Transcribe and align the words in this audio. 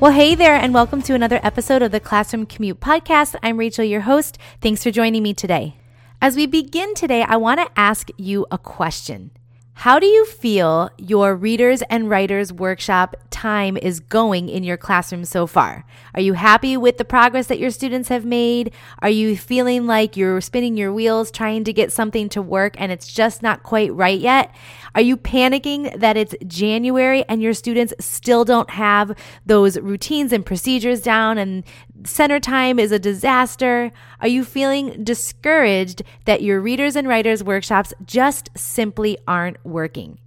Well, 0.00 0.12
hey 0.12 0.34
there, 0.34 0.54
and 0.54 0.72
welcome 0.72 1.02
to 1.02 1.14
another 1.14 1.40
episode 1.42 1.82
of 1.82 1.92
the 1.92 2.00
Classroom 2.00 2.46
Commute 2.46 2.80
Podcast. 2.80 3.36
I'm 3.42 3.58
Rachel, 3.58 3.84
your 3.84 4.00
host. 4.00 4.38
Thanks 4.62 4.82
for 4.82 4.90
joining 4.90 5.22
me 5.22 5.34
today. 5.34 5.76
As 6.22 6.36
we 6.36 6.46
begin 6.46 6.94
today, 6.94 7.20
I 7.22 7.36
want 7.36 7.60
to 7.60 7.70
ask 7.78 8.08
you 8.16 8.46
a 8.50 8.56
question. 8.56 9.30
How 9.80 9.98
do 9.98 10.04
you 10.04 10.26
feel 10.26 10.90
your 10.98 11.34
readers 11.34 11.80
and 11.88 12.10
writers 12.10 12.52
workshop 12.52 13.16
time 13.30 13.78
is 13.78 13.98
going 13.98 14.50
in 14.50 14.62
your 14.62 14.76
classroom 14.76 15.24
so 15.24 15.46
far? 15.46 15.86
Are 16.14 16.20
you 16.20 16.34
happy 16.34 16.76
with 16.76 16.98
the 16.98 17.04
progress 17.06 17.46
that 17.46 17.58
your 17.58 17.70
students 17.70 18.10
have 18.10 18.26
made? 18.26 18.74
Are 18.98 19.08
you 19.08 19.38
feeling 19.38 19.86
like 19.86 20.18
you're 20.18 20.42
spinning 20.42 20.76
your 20.76 20.92
wheels 20.92 21.30
trying 21.30 21.64
to 21.64 21.72
get 21.72 21.92
something 21.92 22.28
to 22.28 22.42
work 22.42 22.74
and 22.76 22.92
it's 22.92 23.10
just 23.10 23.42
not 23.42 23.62
quite 23.62 23.90
right 23.94 24.20
yet? 24.20 24.54
Are 24.94 25.00
you 25.00 25.16
panicking 25.16 25.98
that 25.98 26.18
it's 26.18 26.34
January 26.46 27.24
and 27.26 27.40
your 27.40 27.54
students 27.54 27.94
still 28.00 28.44
don't 28.44 28.68
have 28.68 29.16
those 29.46 29.78
routines 29.78 30.30
and 30.30 30.44
procedures 30.44 31.00
down 31.00 31.38
and 31.38 31.64
center 32.04 32.38
time 32.38 32.78
is 32.78 32.92
a 32.92 32.98
disaster? 32.98 33.92
Are 34.20 34.28
you 34.28 34.44
feeling 34.44 35.02
discouraged 35.02 36.02
that 36.24 36.42
your 36.42 36.60
readers 36.60 36.96
and 36.96 37.08
writers 37.08 37.42
workshops 37.42 37.92
just 38.04 38.50
simply 38.56 39.18
aren't 39.26 39.64
working? 39.64 40.18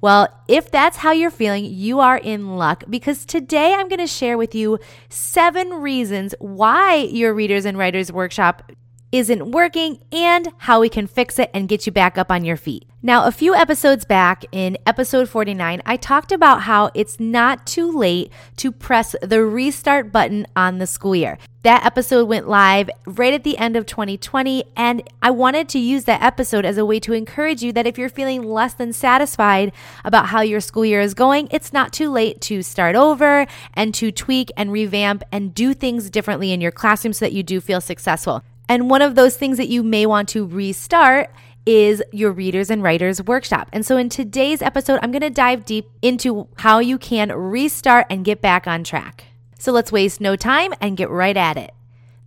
Well, 0.00 0.28
if 0.48 0.70
that's 0.70 0.98
how 0.98 1.12
you're 1.12 1.30
feeling, 1.30 1.64
you 1.66 2.00
are 2.00 2.16
in 2.16 2.56
luck 2.56 2.84
because 2.88 3.26
today 3.26 3.74
I'm 3.74 3.88
going 3.88 3.98
to 3.98 4.06
share 4.06 4.38
with 4.38 4.54
you 4.54 4.78
seven 5.10 5.74
reasons 5.74 6.34
why 6.38 6.94
your 6.94 7.34
readers 7.34 7.66
and 7.66 7.76
writers 7.76 8.10
workshop 8.10 8.72
isn't 9.12 9.50
working 9.50 9.98
and 10.12 10.48
how 10.58 10.80
we 10.80 10.88
can 10.88 11.06
fix 11.06 11.38
it 11.38 11.50
and 11.52 11.68
get 11.68 11.86
you 11.86 11.92
back 11.92 12.16
up 12.16 12.30
on 12.30 12.44
your 12.44 12.56
feet. 12.56 12.86
Now, 13.02 13.26
a 13.26 13.32
few 13.32 13.54
episodes 13.54 14.04
back 14.04 14.44
in 14.52 14.76
episode 14.84 15.26
49, 15.30 15.80
I 15.86 15.96
talked 15.96 16.32
about 16.32 16.62
how 16.62 16.90
it's 16.94 17.18
not 17.18 17.66
too 17.66 17.90
late 17.90 18.30
to 18.58 18.70
press 18.70 19.16
the 19.22 19.42
restart 19.42 20.12
button 20.12 20.46
on 20.54 20.78
the 20.78 20.86
school 20.86 21.16
year. 21.16 21.38
That 21.62 21.86
episode 21.86 22.26
went 22.26 22.46
live 22.46 22.90
right 23.06 23.32
at 23.32 23.42
the 23.42 23.56
end 23.56 23.74
of 23.74 23.86
2020, 23.86 24.64
and 24.76 25.02
I 25.22 25.30
wanted 25.30 25.66
to 25.70 25.78
use 25.78 26.04
that 26.04 26.22
episode 26.22 26.66
as 26.66 26.76
a 26.76 26.84
way 26.84 27.00
to 27.00 27.14
encourage 27.14 27.62
you 27.62 27.72
that 27.72 27.86
if 27.86 27.96
you're 27.96 28.10
feeling 28.10 28.42
less 28.42 28.74
than 28.74 28.92
satisfied 28.92 29.72
about 30.04 30.26
how 30.26 30.42
your 30.42 30.60
school 30.60 30.84
year 30.84 31.00
is 31.00 31.14
going, 31.14 31.48
it's 31.50 31.72
not 31.72 31.94
too 31.94 32.10
late 32.10 32.42
to 32.42 32.62
start 32.62 32.96
over 32.96 33.46
and 33.72 33.94
to 33.94 34.12
tweak 34.12 34.50
and 34.58 34.72
revamp 34.72 35.22
and 35.32 35.54
do 35.54 35.72
things 35.72 36.10
differently 36.10 36.52
in 36.52 36.60
your 36.60 36.70
classroom 36.70 37.14
so 37.14 37.24
that 37.24 37.32
you 37.32 37.42
do 37.42 37.62
feel 37.62 37.80
successful. 37.80 38.42
And 38.70 38.88
one 38.88 39.02
of 39.02 39.16
those 39.16 39.36
things 39.36 39.58
that 39.58 39.68
you 39.68 39.82
may 39.82 40.06
want 40.06 40.28
to 40.28 40.46
restart 40.46 41.30
is 41.66 42.04
your 42.12 42.30
readers 42.30 42.70
and 42.70 42.84
writers 42.84 43.20
workshop. 43.20 43.68
And 43.72 43.84
so 43.84 43.96
in 43.96 44.08
today's 44.08 44.62
episode, 44.62 45.00
I'm 45.02 45.10
going 45.10 45.22
to 45.22 45.28
dive 45.28 45.64
deep 45.64 45.90
into 46.02 46.46
how 46.54 46.78
you 46.78 46.96
can 46.96 47.32
restart 47.32 48.06
and 48.08 48.24
get 48.24 48.40
back 48.40 48.68
on 48.68 48.84
track. 48.84 49.24
So 49.58 49.72
let's 49.72 49.90
waste 49.90 50.20
no 50.20 50.36
time 50.36 50.72
and 50.80 50.96
get 50.96 51.10
right 51.10 51.36
at 51.36 51.56
it. 51.56 51.74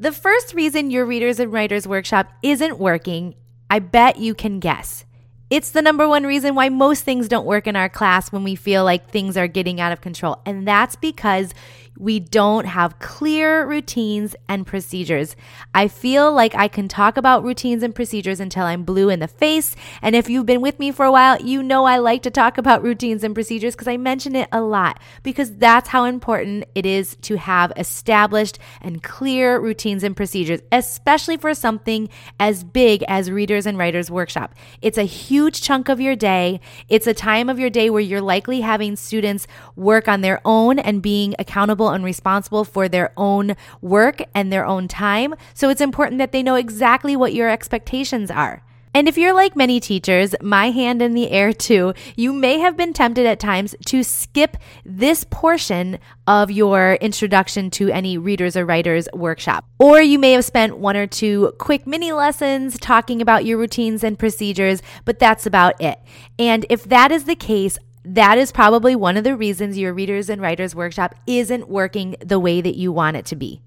The 0.01 0.11
first 0.11 0.53
reason 0.53 0.91
your 0.91 1.05
readers 1.05 1.39
and 1.39 1.49
writers 1.49 1.87
workshop 1.87 2.27
isn't 2.43 2.77
working, 2.77 3.35
I 3.69 3.79
bet 3.79 4.17
you 4.17 4.35
can 4.35 4.59
guess. 4.59 5.05
It's 5.49 5.71
the 5.71 5.81
number 5.81 6.09
one 6.09 6.25
reason 6.25 6.55
why 6.55 6.67
most 6.67 7.05
things 7.05 7.29
don't 7.29 7.45
work 7.45 7.67
in 7.67 7.77
our 7.77 7.87
class 7.87 8.33
when 8.33 8.43
we 8.43 8.55
feel 8.55 8.83
like 8.83 9.09
things 9.09 9.37
are 9.37 9.47
getting 9.47 9.79
out 9.79 9.93
of 9.93 10.01
control. 10.01 10.41
And 10.45 10.67
that's 10.67 10.97
because 10.97 11.53
we 11.97 12.19
don't 12.19 12.65
have 12.65 12.99
clear 12.99 13.65
routines 13.65 14.35
and 14.47 14.65
procedures. 14.65 15.35
I 15.73 15.87
feel 15.87 16.33
like 16.33 16.55
I 16.55 16.67
can 16.67 16.87
talk 16.87 17.17
about 17.17 17.43
routines 17.43 17.83
and 17.83 17.93
procedures 17.93 18.39
until 18.39 18.65
I'm 18.65 18.83
blue 18.83 19.09
in 19.09 19.19
the 19.19 19.27
face. 19.27 19.75
And 20.01 20.15
if 20.15 20.29
you've 20.29 20.45
been 20.45 20.61
with 20.61 20.79
me 20.79 20.91
for 20.91 21.05
a 21.05 21.11
while, 21.11 21.41
you 21.41 21.61
know 21.61 21.85
I 21.85 21.97
like 21.97 22.23
to 22.23 22.31
talk 22.31 22.57
about 22.57 22.83
routines 22.83 23.23
and 23.23 23.33
procedures 23.33 23.75
because 23.75 23.87
I 23.87 23.97
mention 23.97 24.35
it 24.35 24.49
a 24.51 24.61
lot 24.61 24.99
because 25.21 25.55
that's 25.57 25.89
how 25.89 26.05
important 26.05 26.65
it 26.75 26.85
is 26.85 27.15
to 27.21 27.37
have 27.37 27.71
established 27.77 28.59
and 28.81 29.03
clear 29.03 29.59
routines 29.59 30.03
and 30.03 30.15
procedures, 30.15 30.61
especially 30.71 31.37
for 31.37 31.53
something 31.53 32.09
as 32.39 32.63
big 32.63 33.03
as 33.07 33.29
Readers 33.29 33.65
and 33.65 33.77
Writers 33.77 34.09
Workshop. 34.09 34.55
It's 34.81 34.97
a 34.97 35.03
huge 35.03 35.61
chunk 35.61 35.89
of 35.89 36.01
your 36.01 36.15
day. 36.15 36.59
It's 36.89 37.07
a 37.07 37.13
time 37.13 37.49
of 37.49 37.59
your 37.59 37.69
day 37.69 37.89
where 37.89 38.01
you're 38.01 38.21
likely 38.21 38.61
having 38.61 38.95
students 38.95 39.47
work 39.75 40.07
on 40.07 40.21
their 40.21 40.41
own 40.45 40.79
and 40.79 41.01
being 41.01 41.35
accountable 41.39 41.82
accountable 41.83 41.95
and 41.95 42.03
responsible 42.05 42.63
for 42.63 42.87
their 42.87 43.11
own 43.17 43.55
work 43.81 44.21
and 44.33 44.51
their 44.51 44.65
own 44.65 44.87
time. 44.87 45.35
So 45.53 45.69
it's 45.69 45.81
important 45.81 46.19
that 46.19 46.31
they 46.31 46.43
know 46.43 46.55
exactly 46.55 47.15
what 47.15 47.33
your 47.33 47.49
expectations 47.49 48.31
are. 48.31 48.63
And 48.95 49.07
if 49.07 49.17
you're 49.17 49.33
like 49.33 49.55
many 49.55 49.79
teachers, 49.79 50.35
my 50.39 50.69
hand 50.69 51.01
in 51.01 51.15
the 51.15 51.31
air 51.31 51.51
too, 51.51 51.95
you 52.15 52.31
may 52.31 52.59
have 52.59 52.77
been 52.77 52.93
tempted 52.93 53.25
at 53.25 53.39
times 53.39 53.73
to 53.87 54.03
skip 54.03 54.55
this 54.85 55.23
portion 55.23 55.97
of 56.27 56.51
your 56.51 56.93
introduction 57.01 57.71
to 57.71 57.89
any 57.89 58.19
readers 58.19 58.55
or 58.55 58.67
writers 58.67 59.07
workshop. 59.11 59.65
Or 59.79 59.99
you 59.99 60.19
may 60.19 60.33
have 60.33 60.45
spent 60.45 60.77
one 60.77 60.95
or 60.95 61.07
two 61.07 61.53
quick 61.57 61.87
mini 61.87 62.11
lessons 62.11 62.77
talking 62.77 63.19
about 63.19 63.45
your 63.45 63.57
routines 63.57 64.03
and 64.03 64.19
procedures, 64.19 64.83
but 65.05 65.17
that's 65.17 65.47
about 65.47 65.81
it. 65.81 65.97
And 66.37 66.63
if 66.69 66.83
that 66.83 67.11
is 67.11 67.23
the 67.23 67.35
case, 67.35 67.79
that 68.05 68.37
is 68.37 68.51
probably 68.51 68.95
one 68.95 69.17
of 69.17 69.23
the 69.23 69.35
reasons 69.35 69.77
your 69.77 69.93
Readers 69.93 70.29
and 70.29 70.41
Writers 70.41 70.75
Workshop 70.75 71.15
isn't 71.25 71.69
working 71.69 72.15
the 72.19 72.39
way 72.39 72.61
that 72.61 72.75
you 72.75 72.91
want 72.91 73.17
it 73.17 73.25
to 73.27 73.35
be. 73.35 73.61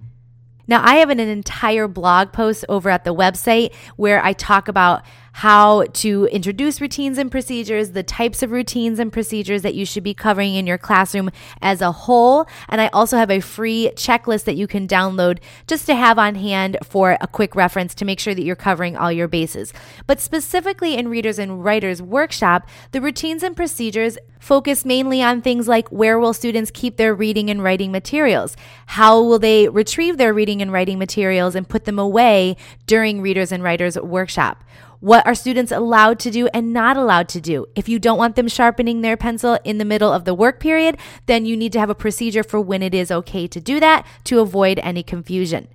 Now, 0.68 0.82
I 0.84 0.96
have 0.96 1.10
an, 1.10 1.20
entire 1.20 1.86
blog 1.86 2.32
post 2.32 2.64
over 2.68 2.90
at 2.90 3.04
the 3.04 3.14
website 3.14 3.72
where 3.96 4.22
I 4.24 4.32
talk 4.32 4.68
about 4.68 5.04
how 5.36 5.84
to 5.92 6.24
introduce 6.32 6.80
routines 6.80 7.18
and 7.18 7.30
procedures, 7.30 7.90
the 7.90 8.02
types 8.02 8.42
of 8.42 8.50
routines 8.50 8.98
and 8.98 9.12
procedures 9.12 9.60
that 9.60 9.74
you 9.74 9.84
should 9.84 10.02
be 10.02 10.14
covering 10.14 10.54
in 10.54 10.66
your 10.66 10.78
classroom 10.78 11.30
as 11.60 11.82
a 11.82 11.92
whole. 11.92 12.46
And 12.70 12.80
I 12.80 12.86
also 12.86 13.18
have 13.18 13.30
a 13.30 13.40
free 13.40 13.90
checklist 13.96 14.44
that 14.44 14.56
you 14.56 14.66
can 14.66 14.88
download 14.88 15.40
just 15.66 15.84
to 15.86 15.94
have 15.94 16.18
on 16.18 16.36
hand 16.36 16.78
for 16.82 17.18
a 17.20 17.26
quick 17.26 17.54
reference 17.54 17.94
to 17.96 18.06
make 18.06 18.18
sure 18.18 18.34
that 18.34 18.44
you're 18.44 18.56
covering 18.56 18.96
all 18.96 19.12
your 19.12 19.28
bases. 19.28 19.74
But 20.06 20.20
specifically 20.20 20.96
in 20.96 21.08
Readers 21.08 21.38
and 21.38 21.62
Writers 21.62 22.00
Workshop, 22.00 22.66
the 22.92 23.02
routines 23.02 23.42
and 23.42 23.54
procedures 23.54 24.16
focus 24.40 24.86
mainly 24.86 25.22
on 25.22 25.42
things 25.42 25.68
like 25.68 25.86
where 25.88 26.18
will 26.18 26.32
students 26.32 26.70
keep 26.70 26.96
their 26.96 27.14
reading 27.14 27.50
and 27.50 27.62
writing 27.62 27.92
materials? 27.92 28.56
How 28.86 29.20
will 29.20 29.38
they 29.38 29.68
retrieve 29.68 30.16
their 30.16 30.32
reading 30.32 30.62
and 30.62 30.72
writing 30.72 30.98
materials 30.98 31.54
and 31.54 31.68
put 31.68 31.84
them 31.84 31.98
away 31.98 32.56
during 32.86 33.20
Readers 33.20 33.52
and 33.52 33.62
Writers 33.62 33.98
Workshop? 33.98 34.64
What 35.00 35.26
are 35.26 35.34
students 35.34 35.72
allowed 35.72 36.18
to 36.20 36.30
do 36.30 36.48
and 36.54 36.72
not 36.72 36.96
allowed 36.96 37.28
to 37.30 37.40
do? 37.40 37.66
If 37.74 37.88
you 37.88 37.98
don't 37.98 38.18
want 38.18 38.36
them 38.36 38.48
sharpening 38.48 39.02
their 39.02 39.16
pencil 39.16 39.58
in 39.64 39.78
the 39.78 39.84
middle 39.84 40.12
of 40.12 40.24
the 40.24 40.34
work 40.34 40.58
period, 40.58 40.96
then 41.26 41.44
you 41.44 41.56
need 41.56 41.72
to 41.72 41.80
have 41.80 41.90
a 41.90 41.94
procedure 41.94 42.42
for 42.42 42.60
when 42.60 42.82
it 42.82 42.94
is 42.94 43.10
okay 43.10 43.46
to 43.46 43.60
do 43.60 43.78
that 43.80 44.06
to 44.24 44.40
avoid 44.40 44.78
any 44.82 45.02
confusion. 45.02 45.68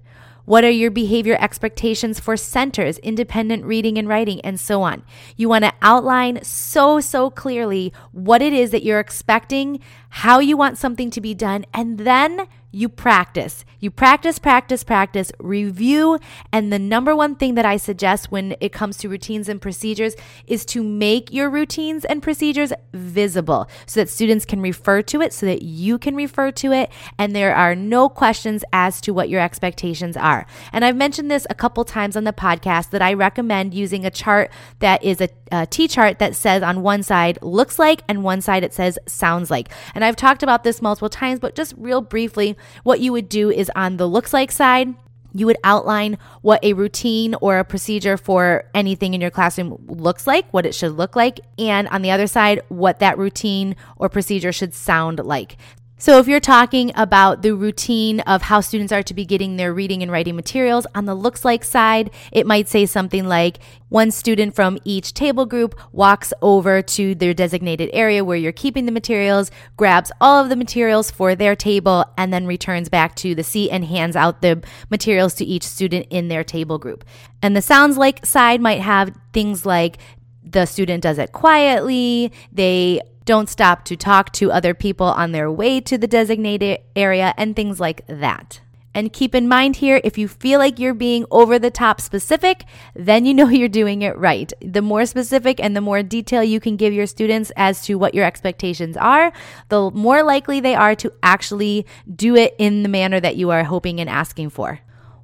What 0.45 0.63
are 0.63 0.71
your 0.71 0.89
behavior 0.89 1.37
expectations 1.39 2.19
for 2.19 2.35
centers, 2.35 2.97
independent 2.97 3.63
reading 3.63 3.99
and 3.99 4.07
writing, 4.07 4.41
and 4.41 4.59
so 4.59 4.81
on? 4.81 5.03
You 5.37 5.47
want 5.47 5.65
to 5.65 5.73
outline 5.83 6.43
so, 6.43 6.99
so 6.99 7.29
clearly 7.29 7.93
what 8.11 8.41
it 8.41 8.51
is 8.51 8.71
that 8.71 8.83
you're 8.83 8.99
expecting, 8.99 9.79
how 10.09 10.39
you 10.39 10.57
want 10.57 10.79
something 10.79 11.11
to 11.11 11.21
be 11.21 11.35
done, 11.35 11.65
and 11.73 11.99
then 11.99 12.47
you 12.71 12.87
practice. 12.87 13.65
You 13.79 13.91
practice, 13.91 14.39
practice, 14.39 14.83
practice, 14.83 15.31
review. 15.39 16.19
And 16.53 16.71
the 16.71 16.79
number 16.79 17.15
one 17.15 17.35
thing 17.35 17.55
that 17.55 17.65
I 17.65 17.77
suggest 17.77 18.31
when 18.31 18.55
it 18.61 18.71
comes 18.71 18.97
to 18.99 19.09
routines 19.09 19.49
and 19.49 19.61
procedures 19.61 20.15
is 20.47 20.65
to 20.65 20.83
make 20.83 21.33
your 21.33 21.49
routines 21.49 22.05
and 22.05 22.21
procedures 22.21 22.71
visible 22.93 23.67
so 23.85 23.99
that 23.99 24.09
students 24.09 24.45
can 24.45 24.61
refer 24.61 25.01
to 25.03 25.21
it, 25.21 25.33
so 25.33 25.45
that 25.45 25.63
you 25.63 25.97
can 25.97 26.15
refer 26.15 26.51
to 26.51 26.71
it, 26.71 26.91
and 27.17 27.35
there 27.35 27.55
are 27.55 27.75
no 27.75 28.07
questions 28.07 28.63
as 28.71 29.01
to 29.01 29.13
what 29.13 29.29
your 29.29 29.41
expectations 29.41 30.15
are. 30.15 30.45
And 30.71 30.85
I've 30.85 30.95
mentioned 30.95 31.29
this 31.29 31.47
a 31.49 31.55
couple 31.55 31.83
times 31.83 32.15
on 32.15 32.23
the 32.23 32.33
podcast 32.33 32.91
that 32.91 33.01
I 33.01 33.13
recommend 33.13 33.73
using 33.73 34.05
a 34.05 34.11
chart 34.11 34.51
that 34.79 35.03
is 35.03 35.19
a, 35.21 35.29
a 35.51 35.65
T 35.65 35.87
chart 35.87 36.19
that 36.19 36.35
says 36.35 36.63
on 36.63 36.81
one 36.81 37.03
side 37.03 37.39
looks 37.41 37.79
like 37.79 38.03
and 38.07 38.23
one 38.23 38.41
side 38.41 38.63
it 38.63 38.73
says 38.73 38.97
sounds 39.07 39.51
like. 39.51 39.69
And 39.93 40.05
I've 40.05 40.15
talked 40.15 40.43
about 40.43 40.63
this 40.63 40.81
multiple 40.81 41.09
times, 41.09 41.39
but 41.39 41.55
just 41.55 41.73
real 41.77 42.01
briefly, 42.01 42.57
what 42.83 42.99
you 42.99 43.11
would 43.11 43.29
do 43.29 43.49
is 43.49 43.71
on 43.75 43.97
the 43.97 44.07
looks 44.07 44.33
like 44.33 44.51
side, 44.51 44.93
you 45.33 45.45
would 45.45 45.57
outline 45.63 46.17
what 46.41 46.63
a 46.63 46.73
routine 46.73 47.35
or 47.35 47.59
a 47.59 47.63
procedure 47.63 48.17
for 48.17 48.65
anything 48.73 49.13
in 49.13 49.21
your 49.21 49.31
classroom 49.31 49.77
looks 49.87 50.27
like, 50.27 50.51
what 50.51 50.65
it 50.65 50.75
should 50.75 50.91
look 50.91 51.15
like, 51.15 51.39
and 51.57 51.87
on 51.87 52.01
the 52.01 52.11
other 52.11 52.27
side, 52.27 52.61
what 52.69 52.99
that 52.99 53.17
routine 53.17 53.75
or 53.95 54.09
procedure 54.09 54.51
should 54.51 54.73
sound 54.73 55.19
like. 55.19 55.57
So, 56.01 56.17
if 56.17 56.27
you're 56.27 56.39
talking 56.39 56.91
about 56.95 57.43
the 57.43 57.53
routine 57.53 58.21
of 58.21 58.41
how 58.41 58.61
students 58.61 58.91
are 58.91 59.03
to 59.03 59.13
be 59.13 59.23
getting 59.23 59.57
their 59.57 59.71
reading 59.71 60.01
and 60.01 60.11
writing 60.11 60.35
materials 60.35 60.87
on 60.95 61.05
the 61.05 61.13
looks 61.13 61.45
like 61.45 61.63
side, 61.63 62.09
it 62.31 62.47
might 62.47 62.67
say 62.67 62.87
something 62.87 63.27
like 63.27 63.59
one 63.89 64.09
student 64.09 64.55
from 64.55 64.79
each 64.83 65.13
table 65.13 65.45
group 65.45 65.79
walks 65.91 66.33
over 66.41 66.81
to 66.81 67.13
their 67.13 67.35
designated 67.35 67.91
area 67.93 68.25
where 68.25 68.35
you're 68.35 68.51
keeping 68.51 68.87
the 68.87 68.91
materials, 68.91 69.51
grabs 69.77 70.11
all 70.19 70.43
of 70.43 70.49
the 70.49 70.55
materials 70.55 71.11
for 71.11 71.35
their 71.35 71.55
table, 71.55 72.03
and 72.17 72.33
then 72.33 72.47
returns 72.47 72.89
back 72.89 73.15
to 73.17 73.35
the 73.35 73.43
seat 73.43 73.69
and 73.69 73.85
hands 73.85 74.15
out 74.15 74.41
the 74.41 74.63
materials 74.89 75.35
to 75.35 75.45
each 75.45 75.63
student 75.63 76.07
in 76.09 76.29
their 76.29 76.43
table 76.43 76.79
group. 76.79 77.05
And 77.43 77.55
the 77.55 77.61
sounds 77.61 77.95
like 77.95 78.25
side 78.25 78.59
might 78.59 78.81
have 78.81 79.15
things 79.33 79.67
like 79.67 79.99
the 80.43 80.65
student 80.65 81.03
does 81.03 81.19
it 81.19 81.31
quietly, 81.31 82.31
they 82.51 83.01
don't 83.25 83.49
stop 83.49 83.85
to 83.85 83.95
talk 83.95 84.31
to 84.33 84.51
other 84.51 84.73
people 84.73 85.07
on 85.07 85.31
their 85.31 85.51
way 85.51 85.79
to 85.81 85.97
the 85.97 86.07
designated 86.07 86.79
area, 86.95 87.33
and 87.37 87.55
things 87.55 87.79
like 87.79 88.05
that. 88.07 88.61
And 88.93 89.13
keep 89.13 89.33
in 89.33 89.47
mind 89.47 89.77
here, 89.77 90.01
if 90.03 90.17
you 90.17 90.27
feel 90.27 90.59
like 90.59 90.77
you're 90.77 90.93
being 90.93 91.25
over 91.31 91.57
the 91.57 91.71
top 91.71 92.01
specific, 92.01 92.65
then 92.93 93.25
you 93.25 93.33
know 93.33 93.47
you're 93.49 93.69
doing 93.69 94.01
it 94.01 94.17
right. 94.17 94.51
The 94.61 94.81
more 94.81 95.05
specific 95.05 95.59
and 95.59 95.75
the 95.75 95.81
more 95.81 96.03
detail 96.03 96.43
you 96.43 96.59
can 96.59 96.75
give 96.75 96.93
your 96.93 97.07
students 97.07 97.51
as 97.55 97.85
to 97.85 97.95
what 97.95 98.13
your 98.13 98.25
expectations 98.25 98.97
are, 98.97 99.31
the 99.69 99.91
more 99.91 100.23
likely 100.23 100.59
they 100.59 100.75
are 100.75 100.95
to 100.95 101.13
actually 101.23 101.85
do 102.13 102.35
it 102.35 102.55
in 102.57 102.83
the 102.83 102.89
manner 102.89 103.19
that 103.19 103.37
you 103.37 103.49
are 103.51 103.63
hoping 103.63 103.99
and 103.99 104.09
asking 104.09 104.49
for. 104.49 104.79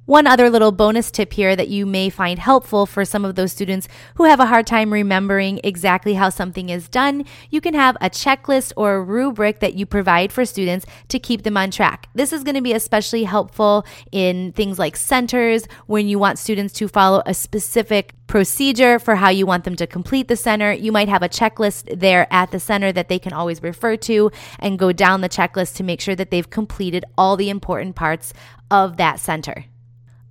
One 0.08 0.26
other 0.26 0.48
little 0.48 0.72
bonus 0.72 1.10
tip 1.10 1.34
here 1.34 1.54
that 1.54 1.68
you 1.68 1.84
may 1.84 2.08
find 2.08 2.38
helpful 2.38 2.86
for 2.86 3.04
some 3.04 3.26
of 3.26 3.34
those 3.34 3.52
students 3.52 3.88
who 4.14 4.24
have 4.24 4.40
a 4.40 4.46
hard 4.46 4.66
time 4.66 4.90
remembering 4.90 5.60
exactly 5.62 6.14
how 6.14 6.30
something 6.30 6.70
is 6.70 6.88
done, 6.88 7.26
you 7.50 7.60
can 7.60 7.74
have 7.74 7.94
a 8.00 8.08
checklist 8.08 8.72
or 8.74 8.94
a 8.94 9.02
rubric 9.02 9.60
that 9.60 9.74
you 9.74 9.84
provide 9.84 10.32
for 10.32 10.46
students 10.46 10.86
to 11.08 11.18
keep 11.18 11.42
them 11.42 11.58
on 11.58 11.70
track. 11.70 12.08
This 12.14 12.32
is 12.32 12.42
going 12.42 12.54
to 12.54 12.62
be 12.62 12.72
especially 12.72 13.24
helpful 13.24 13.84
in 14.10 14.52
things 14.52 14.78
like 14.78 14.96
centers 14.96 15.66
when 15.88 16.08
you 16.08 16.18
want 16.18 16.38
students 16.38 16.72
to 16.78 16.88
follow 16.88 17.22
a 17.26 17.34
specific 17.34 18.14
procedure 18.28 18.98
for 18.98 19.14
how 19.14 19.28
you 19.28 19.44
want 19.44 19.64
them 19.64 19.76
to 19.76 19.86
complete 19.86 20.28
the 20.28 20.36
center. 20.36 20.72
You 20.72 20.90
might 20.90 21.10
have 21.10 21.22
a 21.22 21.28
checklist 21.28 22.00
there 22.00 22.26
at 22.30 22.50
the 22.50 22.60
center 22.60 22.92
that 22.92 23.10
they 23.10 23.18
can 23.18 23.34
always 23.34 23.62
refer 23.62 23.98
to 23.98 24.30
and 24.58 24.78
go 24.78 24.90
down 24.90 25.20
the 25.20 25.28
checklist 25.28 25.76
to 25.76 25.82
make 25.82 26.00
sure 26.00 26.16
that 26.16 26.30
they've 26.30 26.48
completed 26.48 27.04
all 27.18 27.36
the 27.36 27.50
important 27.50 27.94
parts 27.94 28.32
of 28.70 28.96
that 28.96 29.20
center. 29.20 29.66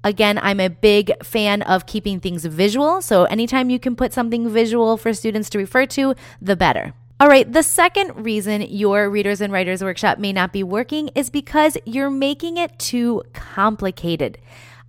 Again, 0.07 0.39
I'm 0.41 0.61
a 0.61 0.69
big 0.69 1.11
fan 1.21 1.63
of 1.63 1.85
keeping 1.85 2.21
things 2.21 2.45
visual. 2.45 3.01
So 3.01 3.25
anytime 3.25 3.69
you 3.69 3.77
can 3.77 3.93
put 3.93 4.13
something 4.13 4.47
visual 4.47 4.95
for 4.95 5.13
students 5.13 5.49
to 5.49 5.57
refer 5.57 5.85
to, 5.87 6.15
the 6.41 6.55
better. 6.55 6.93
All 7.19 7.27
right, 7.27 7.51
the 7.51 7.61
second 7.61 8.23
reason 8.23 8.61
your 8.61 9.09
Readers 9.09 9.41
and 9.41 9.51
Writers 9.51 9.83
Workshop 9.83 10.17
may 10.17 10.31
not 10.31 10.53
be 10.53 10.63
working 10.63 11.09
is 11.09 11.29
because 11.29 11.77
you're 11.83 12.09
making 12.09 12.55
it 12.55 12.79
too 12.79 13.21
complicated. 13.33 14.37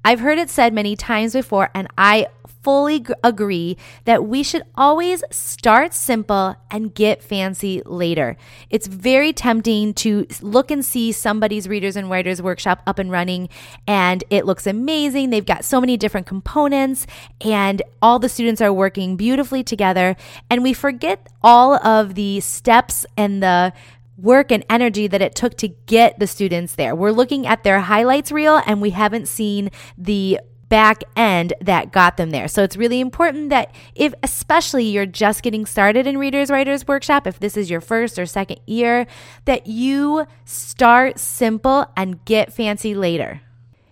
I've 0.05 0.20
heard 0.20 0.38
it 0.38 0.50
said 0.50 0.73
many 0.73 0.94
times 0.94 1.32
before, 1.32 1.70
and 1.75 1.88
I 1.99 2.29
fully 2.69 3.03
agree 3.25 3.79
that 4.05 4.26
we 4.26 4.43
should 4.43 4.62
always 4.75 5.25
start 5.31 5.94
simple 5.94 6.55
and 6.70 6.94
get 6.94 7.23
fancy 7.23 7.81
later. 7.87 8.37
It's 8.69 8.87
very 8.87 9.32
tempting 9.32 9.94
to 9.94 10.26
look 10.43 10.70
and 10.70 10.85
see 10.85 11.12
somebody's 11.12 11.67
Readers 11.67 11.97
and 11.97 12.11
Writers 12.11 12.43
Workshop 12.43 12.82
up 12.87 12.99
and 12.99 13.11
running, 13.11 13.49
and 13.87 14.23
it 14.29 14.44
looks 14.44 14.67
amazing. 14.67 15.31
They've 15.31 15.47
got 15.47 15.65
so 15.65 15.81
many 15.81 15.97
different 15.97 16.26
components, 16.26 17.06
and 17.41 17.81
all 18.03 18.19
the 18.19 18.29
students 18.29 18.61
are 18.61 18.70
working 18.70 19.17
beautifully 19.17 19.65
together. 19.65 20.15
And 20.50 20.62
we 20.62 20.75
forget 20.75 21.26
all 21.43 21.76
of 21.76 22.17
the 22.17 22.41
steps 22.41 23.06
and 23.17 23.43
the 23.43 23.73
work 24.19 24.53
and 24.53 24.62
energy 24.69 25.06
that 25.06 25.23
it 25.23 25.35
took 25.35 25.56
to 25.56 25.69
get 25.69 26.19
the 26.19 26.26
students 26.26 26.75
there. 26.75 26.94
We're 26.94 27.12
looking 27.12 27.47
at 27.47 27.65
their 27.65 27.81
highlights 27.81 28.31
reel 28.31 28.61
and 28.67 28.82
we 28.82 28.91
haven't 28.91 29.26
seen 29.26 29.70
the 29.97 30.41
back 30.69 31.03
end 31.17 31.55
that 31.61 31.93
got 31.93 32.17
them 32.17 32.31
there. 32.31 32.49
So 32.49 32.62
it's 32.62 32.76
really 32.76 33.00
important 33.00 33.50
that 33.50 33.75
if 33.94 34.15
especially 34.23 34.85
you're 34.85 35.06
just 35.06 35.43
getting 35.43 35.67
started 35.67 36.06
in 36.06 36.19
Readers 36.19 36.50
Writers 36.50 36.87
Workshop, 36.87 37.26
if 37.26 37.38
this 37.41 37.56
is 37.56 37.70
your 37.70 37.81
first 37.81 38.19
or 38.19 38.26
second 38.26 38.61
year, 38.67 39.06
that 39.44 39.67
you 39.67 40.26
start 40.44 41.19
simple 41.19 41.87
and 41.97 42.25
get 42.25 42.53
fancy 42.53 42.94
later. 42.94 43.41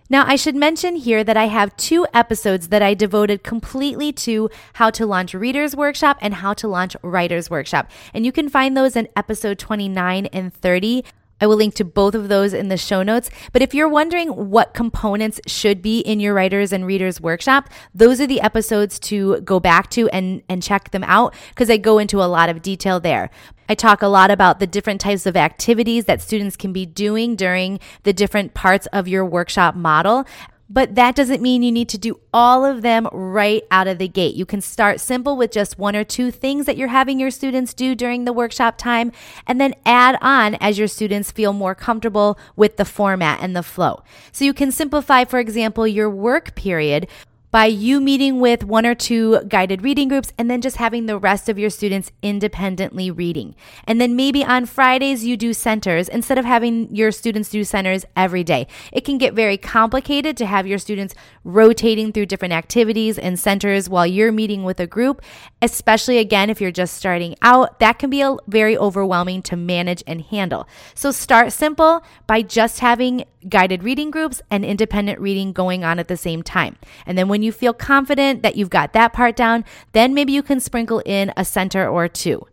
Now, 0.09 0.23
I 0.25 0.37
should 0.37 0.55
mention 0.55 0.95
here 0.95 1.23
that 1.23 1.35
I 1.35 1.47
have 1.47 1.75
two 1.75 2.07
episodes 2.13 2.69
that 2.69 2.81
I 2.81 2.93
devoted 2.93 3.43
completely 3.43 4.13
to 4.13 4.49
how 4.73 4.89
to 4.91 5.05
launch 5.05 5.33
Readers 5.33 5.75
Workshop 5.75 6.17
and 6.21 6.35
how 6.35 6.53
to 6.55 6.67
launch 6.67 6.95
Writers 7.01 7.49
Workshop. 7.49 7.91
And 8.13 8.25
you 8.25 8.31
can 8.31 8.47
find 8.47 8.77
those 8.77 8.95
in 8.95 9.09
episode 9.17 9.59
29 9.59 10.27
and 10.27 10.53
30. 10.53 11.03
I 11.39 11.47
will 11.47 11.55
link 11.55 11.75
to 11.75 11.85
both 11.85 12.15
of 12.15 12.29
those 12.29 12.53
in 12.53 12.69
the 12.69 12.77
show 12.77 13.03
notes. 13.03 13.29
But 13.51 13.61
if 13.61 13.73
you're 13.73 13.89
wondering 13.89 14.49
what 14.49 14.73
components 14.73 15.39
should 15.47 15.81
be 15.81 15.99
in 15.99 16.19
your 16.19 16.33
writers 16.33 16.71
and 16.71 16.85
readers 16.85 17.21
workshop, 17.21 17.69
those 17.93 18.19
are 18.19 18.27
the 18.27 18.41
episodes 18.41 18.99
to 18.99 19.41
go 19.41 19.59
back 19.59 19.89
to 19.91 20.09
and, 20.09 20.41
and 20.49 20.63
check 20.63 20.91
them 20.91 21.03
out 21.03 21.35
because 21.49 21.69
I 21.69 21.77
go 21.77 21.99
into 21.99 22.21
a 22.21 22.25
lot 22.25 22.49
of 22.49 22.61
detail 22.61 22.99
there. 22.99 23.29
I 23.69 23.75
talk 23.75 24.01
a 24.01 24.07
lot 24.07 24.31
about 24.31 24.59
the 24.59 24.67
different 24.67 25.01
types 25.01 25.25
of 25.25 25.35
activities 25.35 26.05
that 26.05 26.21
students 26.21 26.55
can 26.55 26.71
be 26.71 26.85
doing 26.85 27.35
during 27.35 27.79
the 28.03 28.13
different 28.13 28.53
parts 28.53 28.87
of 28.87 29.07
your 29.07 29.25
workshop 29.25 29.75
model. 29.75 30.25
But 30.69 30.95
that 30.95 31.15
doesn't 31.15 31.41
mean 31.41 31.63
you 31.63 31.71
need 31.71 31.89
to 31.89 31.97
do 31.97 32.19
all 32.33 32.65
of 32.65 32.81
them 32.81 33.07
right 33.13 33.63
out 33.71 33.87
of 33.87 33.99
the 33.99 34.07
gate. 34.07 34.35
You 34.35 34.45
can 34.45 34.59
start 34.59 34.99
simple 34.99 35.37
with 35.37 35.51
just 35.51 35.79
one 35.79 35.95
or 35.95 36.03
two 36.03 36.29
things 36.29 36.65
that 36.65 36.77
you're 36.77 36.89
having 36.89 37.19
your 37.19 37.31
students 37.31 37.73
do 37.73 37.95
during 37.95 38.25
the 38.25 38.33
workshop 38.33 38.77
time, 38.77 39.11
and 39.45 39.61
then 39.61 39.73
add 39.85 40.17
on 40.21 40.55
as 40.55 40.77
your 40.77 40.89
students 40.89 41.31
feel 41.31 41.53
more 41.53 41.73
comfortable 41.73 42.37
with 42.55 42.77
the 42.77 42.85
format 42.85 43.41
and 43.41 43.55
the 43.55 43.63
flow. 43.63 44.03
So 44.31 44.43
you 44.43 44.53
can 44.53 44.71
simplify, 44.71 45.23
for 45.23 45.39
example, 45.39 45.87
your 45.87 46.09
work 46.09 46.53
period 46.55 47.07
by 47.57 47.65
you 47.65 47.99
meeting 47.99 48.39
with 48.39 48.63
one 48.63 48.85
or 48.85 48.93
two 48.93 49.41
guided 49.47 49.81
reading 49.81 50.07
groups 50.07 50.31
and 50.37 50.47
then 50.47 50.61
just 50.61 50.77
having 50.77 51.07
the 51.07 51.17
rest 51.17 51.49
of 51.49 51.57
your 51.57 51.71
students 51.71 52.11
independently 52.21 53.09
reading. 53.09 53.55
And 53.85 53.99
then 53.99 54.15
maybe 54.15 54.45
on 54.45 54.67
Fridays 54.67 55.25
you 55.25 55.35
do 55.35 55.53
centers 55.53 56.07
instead 56.07 56.37
of 56.37 56.45
having 56.45 56.95
your 56.95 57.11
students 57.11 57.49
do 57.49 57.63
centers 57.63 58.05
every 58.15 58.43
day. 58.43 58.67
It 58.93 59.05
can 59.05 59.17
get 59.17 59.33
very 59.33 59.57
complicated 59.57 60.37
to 60.37 60.45
have 60.45 60.67
your 60.67 60.77
students 60.77 61.15
rotating 61.43 62.11
through 62.11 62.27
different 62.27 62.53
activities 62.53 63.17
and 63.17 63.39
centers 63.39 63.89
while 63.89 64.05
you're 64.05 64.31
meeting 64.31 64.63
with 64.63 64.79
a 64.79 64.85
group, 64.85 65.23
especially 65.59 66.19
again 66.19 66.51
if 66.51 66.61
you're 66.61 66.69
just 66.69 66.93
starting 66.93 67.35
out. 67.41 67.79
That 67.79 67.97
can 67.97 68.11
be 68.11 68.21
a, 68.21 68.37
very 68.45 68.77
overwhelming 68.77 69.41
to 69.41 69.55
manage 69.55 70.03
and 70.05 70.21
handle. 70.21 70.67
So 70.93 71.09
start 71.09 71.51
simple 71.53 72.03
by 72.27 72.43
just 72.43 72.81
having 72.81 73.25
guided 73.49 73.83
reading 73.83 74.11
groups 74.11 74.41
and 74.51 74.65
independent 74.65 75.19
reading 75.19 75.53
going 75.53 75.83
on 75.83 75.99
at 75.99 76.07
the 76.07 76.17
same 76.17 76.43
time. 76.43 76.77
And 77.05 77.17
then 77.17 77.27
when 77.27 77.43
you 77.43 77.46
feel 77.51 77.73
confident 77.73 78.43
that 78.43 78.55
you've 78.55 78.69
got 78.69 78.93
that 78.93 79.13
part 79.13 79.35
down, 79.35 79.63
then 79.93 80.13
maybe 80.13 80.33
you 80.33 80.43
can 80.43 80.59
sprinkle 80.59 81.01
in 81.05 81.31
a 81.37 81.45
center 81.45 81.87
or 81.87 82.07
two. 82.07 82.45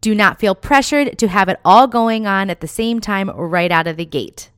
Do 0.00 0.14
not 0.14 0.40
feel 0.40 0.54
pressured 0.54 1.18
to 1.18 1.28
have 1.28 1.48
it 1.48 1.60
all 1.64 1.86
going 1.86 2.26
on 2.26 2.50
at 2.50 2.60
the 2.60 2.68
same 2.68 3.00
time 3.00 3.30
right 3.30 3.70
out 3.70 3.86
of 3.86 3.96
the 3.96 4.04
gate. 4.04 4.50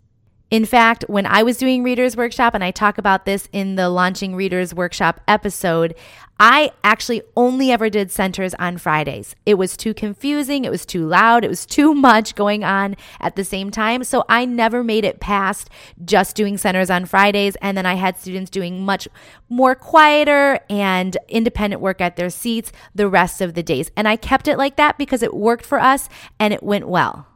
In 0.55 0.65
fact, 0.65 1.05
when 1.09 1.27
I 1.27 1.43
was 1.43 1.57
doing 1.57 1.83
Readers 1.83 2.17
Workshop, 2.17 2.55
and 2.55 2.63
I 2.63 2.71
talk 2.71 2.97
about 2.97 3.25
this 3.25 3.49
in 3.53 3.75
the 3.75 3.89
Launching 3.89 4.37
Readers 4.37 4.73
Workshop 4.73 5.21
episode, 5.27 5.97
I 6.39 6.71
actually 6.85 7.23
only 7.37 7.73
ever 7.73 7.91
did 7.91 8.13
centers 8.13 8.55
on 8.55 8.79
Fridays. 8.79 9.35
It 9.47 9.55
was 9.55 9.77
too 9.77 9.93
confusing, 9.93 10.65
it 10.65 10.71
was 10.71 10.87
too 10.87 11.09
loud, 11.09 11.45
it 11.45 11.49
was 11.49 11.67
too 11.67 11.93
much 11.93 12.37
going 12.37 12.63
on 12.63 12.95
at 13.19 13.35
the 13.35 13.43
same 13.43 13.73
time. 13.73 14.05
So 14.05 14.25
I 14.29 14.45
never 14.45 14.85
made 14.85 15.05
it 15.05 15.19
past 15.19 15.71
just 16.05 16.37
doing 16.37 16.57
centers 16.57 16.89
on 16.89 17.05
Fridays. 17.05 17.57
And 17.57 17.77
then 17.77 17.85
I 17.85 17.95
had 17.95 18.17
students 18.17 18.49
doing 18.49 18.85
much 18.85 19.09
more 19.49 19.75
quieter 19.75 20.61
and 20.71 21.17
independent 21.29 21.83
work 21.83 22.01
at 22.01 22.15
their 22.15 22.31
seats 22.31 22.71
the 22.95 23.09
rest 23.09 23.41
of 23.41 23.55
the 23.55 23.65
days. 23.65 23.91
And 23.97 24.07
I 24.07 24.15
kept 24.15 24.47
it 24.47 24.57
like 24.57 24.77
that 24.77 24.99
because 24.99 25.25
it 25.25 25.35
worked 25.35 25.67
for 25.67 25.81
us 25.81 26.09
and 26.39 26.55
it 26.55 26.63
went 26.63 26.87
well. 26.87 27.27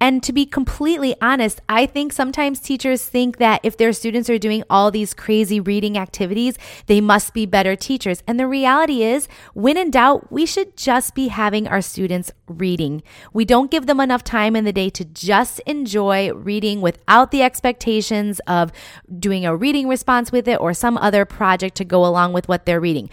And 0.00 0.22
to 0.24 0.32
be 0.32 0.44
completely 0.44 1.14
honest, 1.22 1.60
I 1.68 1.86
think 1.86 2.12
sometimes 2.12 2.60
teachers 2.60 3.04
think 3.04 3.38
that 3.38 3.60
if 3.62 3.76
their 3.76 3.92
students 3.92 4.28
are 4.28 4.38
doing 4.38 4.62
all 4.68 4.90
these 4.90 5.14
crazy 5.14 5.60
reading 5.60 5.96
activities, 5.96 6.58
they 6.86 7.00
must 7.00 7.32
be 7.32 7.46
better 7.46 7.74
teachers. 7.74 8.22
And 8.26 8.38
the 8.38 8.46
reality 8.46 9.02
is, 9.02 9.28
when 9.54 9.76
in 9.76 9.90
doubt, 9.90 10.30
we 10.30 10.44
should 10.46 10.76
just 10.76 11.14
be 11.14 11.28
having 11.28 11.66
our 11.68 11.80
students 11.80 12.32
reading. 12.48 13.02
We 13.32 13.44
don't 13.44 13.70
give 13.70 13.86
them 13.86 14.00
enough 14.00 14.24
time 14.24 14.56
in 14.56 14.64
the 14.64 14.72
day 14.72 14.90
to 14.90 15.04
just 15.04 15.60
enjoy 15.60 16.32
reading 16.32 16.80
without 16.80 17.30
the 17.30 17.42
expectations 17.42 18.40
of 18.46 18.72
doing 19.18 19.46
a 19.46 19.56
reading 19.56 19.88
response 19.88 20.30
with 20.30 20.46
it 20.48 20.60
or 20.60 20.74
some 20.74 20.98
other 20.98 21.24
project 21.24 21.76
to 21.76 21.84
go 21.84 22.04
along 22.04 22.32
with 22.32 22.48
what 22.48 22.66
they're 22.66 22.80
reading. 22.80 23.08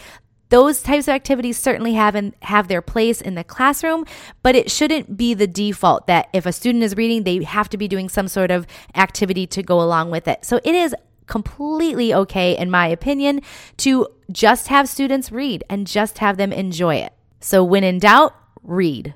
Those 0.51 0.81
types 0.81 1.07
of 1.07 1.13
activities 1.13 1.57
certainly 1.57 1.93
have 1.93 2.33
have 2.41 2.67
their 2.67 2.81
place 2.81 3.21
in 3.21 3.35
the 3.35 3.43
classroom, 3.43 4.05
but 4.43 4.53
it 4.53 4.69
shouldn't 4.69 5.15
be 5.15 5.33
the 5.33 5.47
default 5.47 6.07
that 6.07 6.27
if 6.33 6.45
a 6.45 6.51
student 6.51 6.83
is 6.83 6.97
reading, 6.97 7.23
they 7.23 7.41
have 7.45 7.69
to 7.69 7.77
be 7.77 7.87
doing 7.87 8.09
some 8.09 8.27
sort 8.27 8.51
of 8.51 8.67
activity 8.93 9.47
to 9.47 9.63
go 9.63 9.79
along 9.79 10.11
with 10.11 10.27
it. 10.27 10.43
So 10.43 10.59
it 10.65 10.75
is 10.75 10.93
completely 11.25 12.13
okay, 12.13 12.57
in 12.57 12.69
my 12.69 12.87
opinion, 12.87 13.39
to 13.77 14.07
just 14.29 14.67
have 14.67 14.89
students 14.89 15.31
read 15.31 15.63
and 15.69 15.87
just 15.87 16.17
have 16.17 16.35
them 16.35 16.51
enjoy 16.51 16.95
it. 16.95 17.13
So 17.39 17.63
when 17.63 17.85
in 17.85 17.99
doubt, 17.99 18.35
read. 18.61 19.13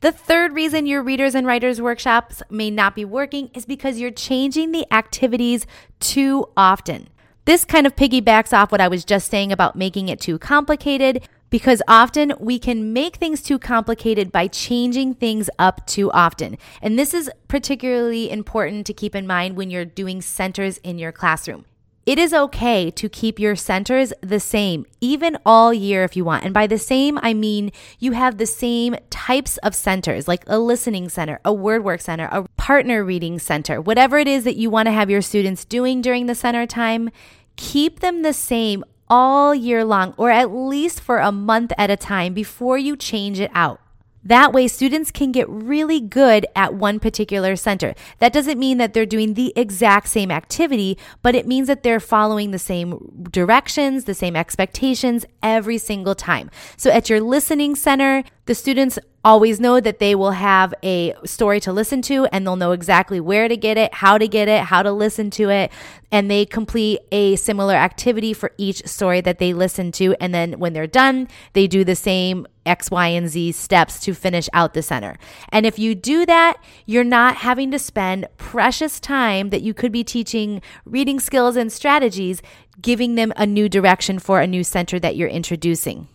The 0.00 0.10
third 0.10 0.54
reason 0.54 0.86
your 0.86 1.02
readers 1.02 1.34
and 1.34 1.46
writers 1.46 1.82
workshops 1.82 2.42
may 2.48 2.70
not 2.70 2.94
be 2.94 3.04
working 3.04 3.50
is 3.52 3.66
because 3.66 4.00
you're 4.00 4.10
changing 4.10 4.72
the 4.72 4.90
activities 4.90 5.66
too 6.00 6.46
often. 6.56 7.10
This 7.44 7.64
kind 7.64 7.88
of 7.88 7.96
piggybacks 7.96 8.52
off 8.52 8.70
what 8.70 8.80
I 8.80 8.86
was 8.86 9.04
just 9.04 9.28
saying 9.28 9.50
about 9.50 9.74
making 9.74 10.08
it 10.08 10.20
too 10.20 10.38
complicated 10.38 11.26
because 11.50 11.82
often 11.88 12.32
we 12.38 12.56
can 12.56 12.92
make 12.92 13.16
things 13.16 13.42
too 13.42 13.58
complicated 13.58 14.30
by 14.30 14.46
changing 14.46 15.14
things 15.14 15.50
up 15.58 15.84
too 15.84 16.10
often. 16.12 16.56
And 16.80 16.96
this 16.96 17.12
is 17.12 17.28
particularly 17.48 18.30
important 18.30 18.86
to 18.86 18.94
keep 18.94 19.16
in 19.16 19.26
mind 19.26 19.56
when 19.56 19.70
you're 19.70 19.84
doing 19.84 20.22
centers 20.22 20.78
in 20.78 21.00
your 21.00 21.10
classroom. 21.10 21.64
It 22.04 22.18
is 22.18 22.34
okay 22.34 22.90
to 22.90 23.08
keep 23.08 23.38
your 23.38 23.54
centers 23.54 24.12
the 24.20 24.40
same, 24.40 24.86
even 25.00 25.38
all 25.46 25.72
year 25.72 26.02
if 26.02 26.16
you 26.16 26.24
want. 26.24 26.44
And 26.44 26.52
by 26.52 26.66
the 26.66 26.78
same, 26.78 27.16
I 27.22 27.32
mean 27.32 27.70
you 28.00 28.10
have 28.10 28.38
the 28.38 28.46
same 28.46 28.96
types 29.08 29.56
of 29.58 29.72
centers, 29.72 30.26
like 30.26 30.42
a 30.48 30.58
listening 30.58 31.08
center, 31.08 31.38
a 31.44 31.52
word 31.52 31.84
work 31.84 32.00
center, 32.00 32.28
a 32.32 32.48
partner 32.56 33.04
reading 33.04 33.38
center, 33.38 33.80
whatever 33.80 34.18
it 34.18 34.26
is 34.26 34.42
that 34.42 34.56
you 34.56 34.68
want 34.68 34.86
to 34.86 34.92
have 34.92 35.10
your 35.10 35.22
students 35.22 35.64
doing 35.64 36.00
during 36.00 36.26
the 36.26 36.34
center 36.34 36.66
time. 36.66 37.08
Keep 37.54 38.00
them 38.00 38.22
the 38.22 38.32
same 38.32 38.82
all 39.08 39.54
year 39.54 39.84
long, 39.84 40.14
or 40.16 40.30
at 40.30 40.50
least 40.50 41.00
for 41.00 41.18
a 41.18 41.30
month 41.30 41.72
at 41.78 41.90
a 41.90 41.96
time 41.96 42.34
before 42.34 42.78
you 42.78 42.96
change 42.96 43.38
it 43.38 43.50
out. 43.54 43.80
That 44.24 44.52
way, 44.52 44.68
students 44.68 45.10
can 45.10 45.32
get 45.32 45.48
really 45.48 46.00
good 46.00 46.46
at 46.54 46.74
one 46.74 47.00
particular 47.00 47.56
center. 47.56 47.94
That 48.18 48.32
doesn't 48.32 48.58
mean 48.58 48.78
that 48.78 48.94
they're 48.94 49.04
doing 49.04 49.34
the 49.34 49.52
exact 49.56 50.08
same 50.08 50.30
activity, 50.30 50.96
but 51.22 51.34
it 51.34 51.46
means 51.46 51.66
that 51.66 51.82
they're 51.82 52.00
following 52.00 52.52
the 52.52 52.58
same 52.58 53.26
directions, 53.30 54.04
the 54.04 54.14
same 54.14 54.36
expectations 54.36 55.24
every 55.42 55.78
single 55.78 56.14
time. 56.14 56.50
So 56.76 56.90
at 56.90 57.10
your 57.10 57.20
listening 57.20 57.74
center, 57.74 58.22
the 58.46 58.54
students 58.54 58.98
always 59.24 59.60
know 59.60 59.80
that 59.80 60.00
they 60.00 60.14
will 60.14 60.32
have 60.32 60.74
a 60.82 61.14
story 61.24 61.60
to 61.60 61.72
listen 61.72 62.02
to 62.02 62.26
and 62.26 62.44
they'll 62.44 62.56
know 62.56 62.72
exactly 62.72 63.20
where 63.20 63.46
to 63.46 63.56
get 63.56 63.78
it, 63.78 63.94
how 63.94 64.18
to 64.18 64.26
get 64.26 64.48
it, 64.48 64.64
how 64.64 64.82
to 64.82 64.90
listen 64.90 65.30
to 65.30 65.48
it. 65.48 65.70
And 66.10 66.30
they 66.30 66.44
complete 66.44 67.00
a 67.12 67.36
similar 67.36 67.74
activity 67.74 68.32
for 68.32 68.52
each 68.58 68.84
story 68.86 69.20
that 69.20 69.38
they 69.38 69.52
listen 69.52 69.92
to. 69.92 70.16
And 70.20 70.34
then 70.34 70.58
when 70.58 70.72
they're 70.72 70.88
done, 70.88 71.28
they 71.52 71.66
do 71.66 71.84
the 71.84 71.94
same 71.94 72.46
X, 72.64 72.90
Y, 72.90 73.08
and 73.08 73.28
Z 73.28 73.52
steps 73.52 74.00
to 74.00 74.14
finish 74.14 74.48
out 74.52 74.74
the 74.74 74.82
center. 74.82 75.16
And 75.50 75.66
if 75.66 75.78
you 75.78 75.94
do 75.94 76.24
that, 76.26 76.62
you're 76.86 77.04
not 77.04 77.36
having 77.36 77.70
to 77.70 77.78
spend 77.78 78.28
precious 78.36 79.00
time 79.00 79.50
that 79.50 79.62
you 79.62 79.74
could 79.74 79.92
be 79.92 80.04
teaching 80.04 80.62
reading 80.84 81.20
skills 81.20 81.56
and 81.56 81.72
strategies, 81.72 82.42
giving 82.80 83.14
them 83.14 83.32
a 83.36 83.46
new 83.46 83.68
direction 83.68 84.18
for 84.18 84.40
a 84.40 84.46
new 84.46 84.64
center 84.64 84.98
that 85.00 85.16
you're 85.16 85.28
introducing. 85.28 86.08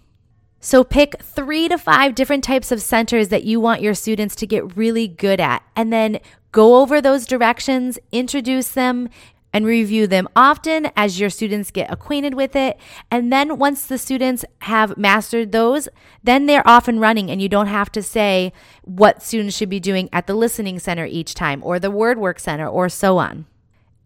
So 0.60 0.84
pick 0.84 1.22
three 1.22 1.68
to 1.68 1.77
five 1.77 2.16
different 2.16 2.44
types 2.44 2.72
of 2.72 2.82
centers 2.82 3.30
that 3.30 3.44
you 3.44 3.60
want 3.60 3.82
your 3.82 3.94
students 3.94 4.36
to 4.38 4.48
get 4.48 4.75
really 4.75 5.08
good 5.08 5.39
at, 5.39 5.63
and 5.75 5.94
then 5.94 6.20
go 6.51 6.82
over 6.82 7.00
those 7.00 7.27
directions, 7.27 8.00
introduce 8.12 8.72
them, 8.72 9.10
and 9.54 9.66
review 9.66 10.08
them 10.08 10.27
often 10.36 10.92
as 10.96 11.20
your 11.20 11.30
students 11.30 11.72
get 11.72 11.92
acquainted 11.92 12.34
with 12.34 12.56
it. 12.56 12.77
And 13.10 13.32
then 13.32 13.58
once 13.58 13.86
the 13.86 13.98
students 13.98 14.46
have 14.60 14.98
mastered 14.98 15.51
those, 15.51 15.89
then 16.24 16.46
they're 16.46 16.68
off 16.68 16.88
and 16.88 17.01
running, 17.01 17.32
and 17.32 17.42
you 17.42 17.50
don't 17.50 17.68
have 17.68 17.92
to 17.94 18.04
say 18.04 18.54
what 18.84 19.24
students 19.24 19.56
should 19.56 19.70
be 19.70 19.80
doing 19.80 20.10
at 20.12 20.27
the 20.27 20.36
listening 20.36 20.80
center 20.80 21.06
each 21.06 21.34
time, 21.34 21.63
or 21.63 21.80
the 21.80 21.92
word 21.92 22.18
work 22.18 22.39
center, 22.39 22.68
or 22.68 22.89
so 22.89 23.18
on. 23.18 23.46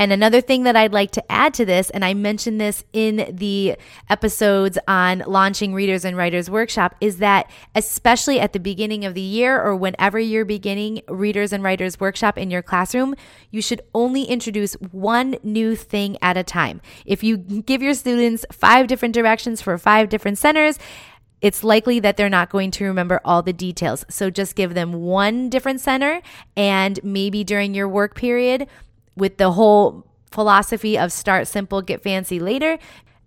And 0.01 0.11
another 0.11 0.41
thing 0.41 0.63
that 0.63 0.75
I'd 0.75 0.93
like 0.93 1.11
to 1.11 1.31
add 1.31 1.53
to 1.53 1.63
this, 1.63 1.91
and 1.91 2.03
I 2.03 2.15
mentioned 2.15 2.59
this 2.59 2.83
in 2.91 3.35
the 3.35 3.75
episodes 4.09 4.79
on 4.87 5.21
launching 5.27 5.75
Readers 5.75 6.03
and 6.03 6.17
Writers 6.17 6.49
Workshop, 6.49 6.95
is 6.99 7.17
that 7.17 7.51
especially 7.75 8.39
at 8.39 8.51
the 8.51 8.59
beginning 8.59 9.05
of 9.05 9.13
the 9.13 9.21
year 9.21 9.61
or 9.61 9.75
whenever 9.75 10.17
you're 10.17 10.43
beginning 10.43 11.03
Readers 11.07 11.53
and 11.53 11.63
Writers 11.63 11.99
Workshop 11.99 12.39
in 12.39 12.49
your 12.49 12.63
classroom, 12.63 13.13
you 13.51 13.61
should 13.61 13.79
only 13.93 14.23
introduce 14.23 14.73
one 14.89 15.35
new 15.43 15.75
thing 15.75 16.17
at 16.19 16.35
a 16.35 16.41
time. 16.43 16.81
If 17.05 17.23
you 17.23 17.37
give 17.37 17.83
your 17.83 17.93
students 17.93 18.43
five 18.51 18.87
different 18.87 19.13
directions 19.13 19.61
for 19.61 19.77
five 19.77 20.09
different 20.09 20.39
centers, 20.39 20.79
it's 21.41 21.63
likely 21.63 21.99
that 21.99 22.17
they're 22.17 22.27
not 22.27 22.49
going 22.49 22.71
to 22.71 22.85
remember 22.85 23.21
all 23.23 23.43
the 23.43 23.53
details. 23.53 24.03
So 24.09 24.31
just 24.31 24.55
give 24.55 24.73
them 24.73 24.93
one 24.93 25.47
different 25.47 25.79
center 25.79 26.23
and 26.57 26.99
maybe 27.03 27.43
during 27.43 27.75
your 27.75 27.87
work 27.87 28.15
period, 28.15 28.67
with 29.21 29.37
the 29.37 29.51
whole 29.51 30.03
philosophy 30.31 30.97
of 30.97 31.11
start 31.11 31.47
simple, 31.47 31.83
get 31.83 32.01
fancy 32.01 32.39
later. 32.39 32.79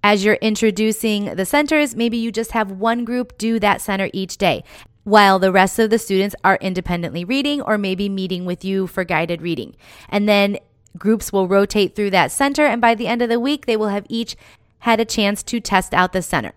As 0.02 0.24
you're 0.24 0.34
introducing 0.42 1.36
the 1.36 1.46
centers, 1.46 1.94
maybe 1.94 2.16
you 2.16 2.32
just 2.32 2.50
have 2.50 2.72
one 2.72 3.04
group 3.04 3.38
do 3.38 3.60
that 3.60 3.80
center 3.80 4.10
each 4.12 4.36
day 4.36 4.64
while 5.04 5.38
the 5.38 5.52
rest 5.52 5.78
of 5.78 5.90
the 5.90 5.98
students 5.98 6.34
are 6.42 6.58
independently 6.60 7.24
reading 7.24 7.60
or 7.60 7.78
maybe 7.78 8.08
meeting 8.08 8.44
with 8.44 8.64
you 8.64 8.86
for 8.86 9.04
guided 9.04 9.40
reading. 9.40 9.76
And 10.08 10.28
then 10.28 10.58
groups 10.98 11.32
will 11.32 11.46
rotate 11.46 11.94
through 11.94 12.10
that 12.10 12.32
center, 12.32 12.64
and 12.64 12.80
by 12.80 12.94
the 12.94 13.06
end 13.06 13.22
of 13.22 13.28
the 13.28 13.38
week, 13.38 13.66
they 13.66 13.76
will 13.76 13.88
have 13.88 14.06
each 14.08 14.34
had 14.80 14.98
a 14.98 15.04
chance 15.04 15.42
to 15.44 15.60
test 15.60 15.94
out 15.94 16.12
the 16.12 16.22
center. 16.22 16.52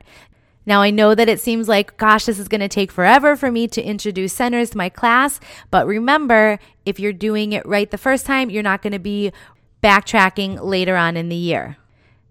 Now, 0.67 0.81
I 0.81 0.91
know 0.91 1.15
that 1.15 1.29
it 1.29 1.39
seems 1.39 1.69
like, 1.69 1.95
gosh, 1.95 2.25
this 2.25 2.39
is 2.39 2.49
going 2.49 2.59
to 2.59 2.67
take 2.67 2.91
forever 2.91 3.37
for 3.37 3.49
me 3.49 3.69
to 3.69 3.81
introduce 3.81 4.33
centers 4.33 4.71
to 4.71 4.77
my 4.77 4.89
class. 4.89 5.39
But 5.71 5.87
remember, 5.87 6.59
if 6.85 6.99
you're 6.99 7.13
doing 7.13 7.53
it 7.53 7.65
right 7.65 7.89
the 7.89 7.97
first 7.97 8.25
time, 8.25 8.49
you're 8.49 8.61
not 8.61 8.81
going 8.81 8.91
to 8.91 8.99
be 8.99 9.31
backtracking 9.81 10.61
later 10.61 10.97
on 10.97 11.15
in 11.15 11.29
the 11.29 11.37
year. 11.37 11.77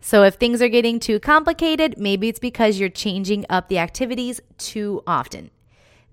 So 0.03 0.23
if 0.23 0.35
things 0.35 0.61
are 0.61 0.69
getting 0.69 1.01
too 1.01 1.19
complicated, 1.19 1.97
maybe 1.97 2.29
it's 2.29 2.39
because 2.39 2.79
you're 2.79 2.91
changing 2.91 3.47
up 3.49 3.69
the 3.69 3.79
activities 3.79 4.43
too 4.59 5.03
often. 5.07 5.51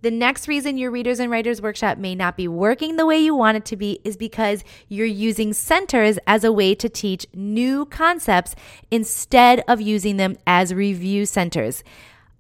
The 0.02 0.12
next 0.12 0.48
reason 0.48 0.78
your 0.78 0.92
Readers 0.92 1.20
and 1.20 1.30
Writers 1.30 1.62
Workshop 1.62 1.98
may 1.98 2.16
not 2.16 2.38
be 2.38 2.48
working 2.48 2.96
the 2.96 3.06
way 3.06 3.20
you 3.20 3.36
want 3.36 3.58
it 3.58 3.66
to 3.66 3.76
be 3.76 4.00
is 4.06 4.16
because 4.16 4.64
you're 4.88 5.06
using 5.06 5.52
centers 5.52 6.20
as 6.26 6.46
a 6.46 6.52
way 6.54 6.74
to 6.76 6.88
teach 6.88 7.26
new 7.34 7.86
concepts 7.86 8.56
instead 8.92 9.64
of 9.68 9.82
using 9.82 10.16
them 10.16 10.38
as 10.48 10.74
review 10.74 11.26
centers. 11.26 11.84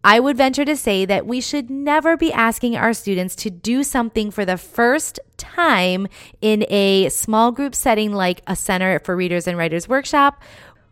I 0.05 0.19
would 0.19 0.35
venture 0.35 0.65
to 0.65 0.75
say 0.75 1.05
that 1.05 1.25
we 1.25 1.39
should 1.39 1.69
never 1.69 2.17
be 2.17 2.33
asking 2.33 2.75
our 2.75 2.93
students 2.93 3.35
to 3.37 3.49
do 3.49 3.83
something 3.83 4.31
for 4.31 4.43
the 4.43 4.57
first 4.57 5.17
time 5.37 6.07
in 6.41 6.65
a 6.69 7.07
small 7.07 7.53
group 7.53 7.73
setting 7.73 8.11
like 8.11 8.41
a 8.45 8.55
Center 8.55 8.99
for 8.99 9.15
Readers 9.15 9.47
and 9.47 9.57
Writers 9.57 9.87
Workshop 9.87 10.41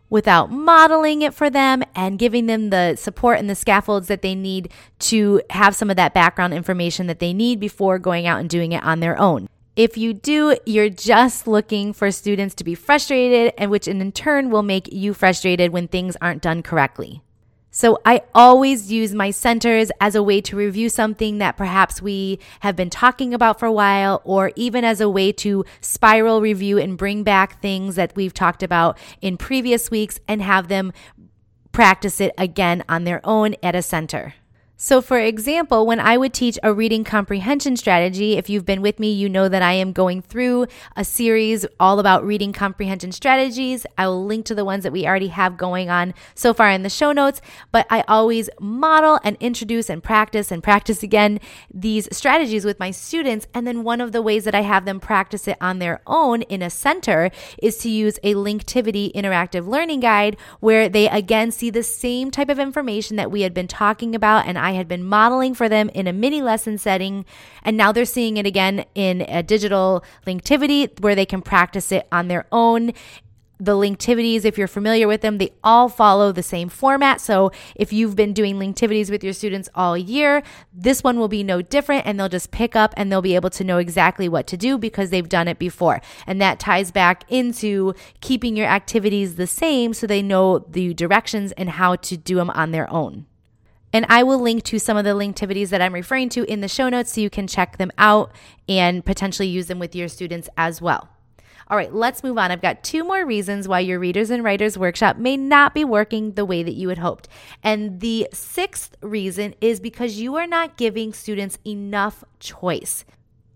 without 0.08 0.50
modeling 0.50 1.20
it 1.20 1.34
for 1.34 1.50
them 1.50 1.82
and 1.94 2.18
giving 2.18 2.46
them 2.46 2.70
the 2.70 2.96
support 2.96 3.38
and 3.38 3.50
the 3.50 3.54
scaffolds 3.54 4.08
that 4.08 4.22
they 4.22 4.34
need 4.34 4.72
to 4.98 5.42
have 5.50 5.76
some 5.76 5.90
of 5.90 5.96
that 5.96 6.14
background 6.14 6.54
information 6.54 7.06
that 7.06 7.18
they 7.18 7.34
need 7.34 7.60
before 7.60 7.98
going 7.98 8.26
out 8.26 8.40
and 8.40 8.48
doing 8.48 8.72
it 8.72 8.82
on 8.82 9.00
their 9.00 9.18
own. 9.18 9.46
If 9.76 9.98
you 9.98 10.14
do, 10.14 10.56
you're 10.64 10.90
just 10.90 11.46
looking 11.46 11.92
for 11.92 12.10
students 12.10 12.54
to 12.56 12.64
be 12.64 12.74
frustrated, 12.74 13.54
and 13.56 13.70
which 13.70 13.88
in 13.88 14.12
turn 14.12 14.50
will 14.50 14.62
make 14.62 14.92
you 14.92 15.14
frustrated 15.14 15.70
when 15.72 15.88
things 15.88 16.16
aren't 16.20 16.42
done 16.42 16.62
correctly. 16.62 17.22
So 17.74 17.98
I 18.04 18.20
always 18.34 18.92
use 18.92 19.14
my 19.14 19.30
centers 19.30 19.90
as 19.98 20.14
a 20.14 20.22
way 20.22 20.42
to 20.42 20.56
review 20.56 20.90
something 20.90 21.38
that 21.38 21.56
perhaps 21.56 22.02
we 22.02 22.38
have 22.60 22.76
been 22.76 22.90
talking 22.90 23.32
about 23.32 23.58
for 23.58 23.64
a 23.64 23.72
while, 23.72 24.20
or 24.24 24.52
even 24.56 24.84
as 24.84 25.00
a 25.00 25.08
way 25.08 25.32
to 25.32 25.64
spiral 25.80 26.42
review 26.42 26.76
and 26.76 26.98
bring 26.98 27.22
back 27.22 27.62
things 27.62 27.94
that 27.94 28.14
we've 28.14 28.34
talked 28.34 28.62
about 28.62 28.98
in 29.22 29.38
previous 29.38 29.90
weeks 29.90 30.20
and 30.28 30.42
have 30.42 30.68
them 30.68 30.92
practice 31.72 32.20
it 32.20 32.34
again 32.36 32.84
on 32.90 33.04
their 33.04 33.22
own 33.24 33.56
at 33.62 33.74
a 33.74 33.80
center. 33.80 34.34
So, 34.84 35.00
for 35.00 35.20
example, 35.20 35.86
when 35.86 36.00
I 36.00 36.16
would 36.16 36.34
teach 36.34 36.58
a 36.60 36.74
reading 36.74 37.04
comprehension 37.04 37.76
strategy, 37.76 38.36
if 38.36 38.50
you've 38.50 38.66
been 38.66 38.82
with 38.82 38.98
me, 38.98 39.12
you 39.12 39.28
know 39.28 39.48
that 39.48 39.62
I 39.62 39.74
am 39.74 39.92
going 39.92 40.20
through 40.22 40.66
a 40.96 41.04
series 41.04 41.64
all 41.78 42.00
about 42.00 42.26
reading 42.26 42.52
comprehension 42.52 43.12
strategies. 43.12 43.86
I 43.96 44.08
will 44.08 44.26
link 44.26 44.44
to 44.46 44.56
the 44.56 44.64
ones 44.64 44.82
that 44.82 44.90
we 44.90 45.06
already 45.06 45.28
have 45.28 45.56
going 45.56 45.88
on 45.88 46.14
so 46.34 46.52
far 46.52 46.68
in 46.68 46.82
the 46.82 46.90
show 46.90 47.12
notes, 47.12 47.40
but 47.70 47.86
I 47.90 48.02
always 48.08 48.50
model 48.58 49.20
and 49.22 49.36
introduce 49.38 49.88
and 49.88 50.02
practice 50.02 50.50
and 50.50 50.64
practice 50.64 51.04
again 51.04 51.38
these 51.72 52.08
strategies 52.10 52.64
with 52.64 52.80
my 52.80 52.90
students. 52.90 53.46
And 53.54 53.64
then 53.64 53.84
one 53.84 54.00
of 54.00 54.10
the 54.10 54.20
ways 54.20 54.42
that 54.46 54.54
I 54.56 54.62
have 54.62 54.84
them 54.84 54.98
practice 54.98 55.46
it 55.46 55.58
on 55.60 55.78
their 55.78 56.00
own 56.08 56.42
in 56.42 56.60
a 56.60 56.70
center 56.70 57.30
is 57.62 57.78
to 57.78 57.88
use 57.88 58.18
a 58.24 58.34
Linktivity 58.34 59.12
interactive 59.12 59.68
learning 59.68 60.00
guide 60.00 60.36
where 60.58 60.88
they 60.88 61.08
again 61.08 61.52
see 61.52 61.70
the 61.70 61.84
same 61.84 62.32
type 62.32 62.48
of 62.48 62.58
information 62.58 63.16
that 63.16 63.30
we 63.30 63.42
had 63.42 63.54
been 63.54 63.68
talking 63.68 64.16
about 64.16 64.44
and 64.44 64.58
I 64.58 64.71
I 64.72 64.76
had 64.76 64.88
been 64.88 65.04
modeling 65.04 65.54
for 65.54 65.68
them 65.68 65.90
in 65.90 66.06
a 66.06 66.12
mini 66.12 66.40
lesson 66.40 66.78
setting, 66.78 67.26
and 67.62 67.76
now 67.76 67.92
they're 67.92 68.06
seeing 68.06 68.38
it 68.38 68.46
again 68.46 68.86
in 68.94 69.20
a 69.22 69.42
digital 69.42 70.02
Linktivity 70.26 70.98
where 71.00 71.14
they 71.14 71.26
can 71.26 71.42
practice 71.42 71.92
it 71.92 72.08
on 72.10 72.28
their 72.28 72.46
own 72.50 72.92
the 73.60 73.76
Linktivities, 73.76 74.44
if 74.44 74.58
you're 74.58 74.66
familiar 74.66 75.06
with 75.06 75.20
them, 75.20 75.38
they 75.38 75.52
all 75.62 75.88
follow 75.88 76.32
the 76.32 76.42
same 76.42 76.68
format. 76.68 77.20
So 77.20 77.52
if 77.76 77.92
you've 77.92 78.16
been 78.16 78.32
doing 78.32 78.56
Linktivities 78.56 79.08
with 79.08 79.22
your 79.22 79.32
students 79.32 79.68
all 79.76 79.96
year, 79.96 80.42
this 80.72 81.04
one 81.04 81.16
will 81.16 81.28
be 81.28 81.44
no 81.44 81.62
different 81.62 82.04
and 82.04 82.18
they'll 82.18 82.28
just 82.28 82.50
pick 82.50 82.74
up 82.74 82.92
and 82.96 83.12
they'll 83.12 83.22
be 83.22 83.36
able 83.36 83.50
to 83.50 83.62
know 83.62 83.78
exactly 83.78 84.28
what 84.28 84.48
to 84.48 84.56
do 84.56 84.78
because 84.78 85.10
they've 85.10 85.28
done 85.28 85.46
it 85.46 85.60
before. 85.60 86.00
And 86.26 86.40
that 86.40 86.58
ties 86.58 86.90
back 86.90 87.22
into 87.28 87.94
keeping 88.20 88.56
your 88.56 88.66
activities 88.66 89.36
the 89.36 89.46
same 89.46 89.94
so 89.94 90.08
they 90.08 90.22
know 90.22 90.58
the 90.58 90.92
directions 90.92 91.52
and 91.52 91.70
how 91.70 91.94
to 91.94 92.16
do 92.16 92.34
them 92.34 92.50
on 92.50 92.72
their 92.72 92.90
own. 92.90 93.26
And 93.92 94.06
I 94.08 94.22
will 94.22 94.40
link 94.40 94.64
to 94.64 94.78
some 94.78 94.96
of 94.96 95.04
the 95.04 95.14
linktivities 95.14 95.68
that 95.68 95.82
I'm 95.82 95.92
referring 95.92 96.28
to 96.30 96.44
in 96.44 96.60
the 96.60 96.68
show 96.68 96.88
notes 96.88 97.12
so 97.12 97.20
you 97.20 97.30
can 97.30 97.46
check 97.46 97.76
them 97.76 97.92
out 97.98 98.32
and 98.68 99.04
potentially 99.04 99.48
use 99.48 99.66
them 99.66 99.78
with 99.78 99.94
your 99.94 100.08
students 100.08 100.48
as 100.56 100.80
well. 100.80 101.08
All 101.68 101.76
right, 101.76 101.94
let's 101.94 102.22
move 102.22 102.36
on. 102.36 102.50
I've 102.50 102.60
got 102.60 102.82
two 102.82 103.04
more 103.04 103.24
reasons 103.24 103.66
why 103.66 103.80
your 103.80 103.98
Readers 103.98 104.30
and 104.30 104.44
Writers 104.44 104.76
Workshop 104.76 105.16
may 105.16 105.36
not 105.36 105.74
be 105.74 105.84
working 105.84 106.32
the 106.32 106.44
way 106.44 106.62
that 106.62 106.74
you 106.74 106.88
had 106.90 106.98
hoped. 106.98 107.28
And 107.62 108.00
the 108.00 108.28
sixth 108.32 108.94
reason 109.00 109.54
is 109.60 109.80
because 109.80 110.18
you 110.18 110.36
are 110.36 110.46
not 110.46 110.76
giving 110.76 111.12
students 111.12 111.58
enough 111.66 112.24
choice. 112.40 113.04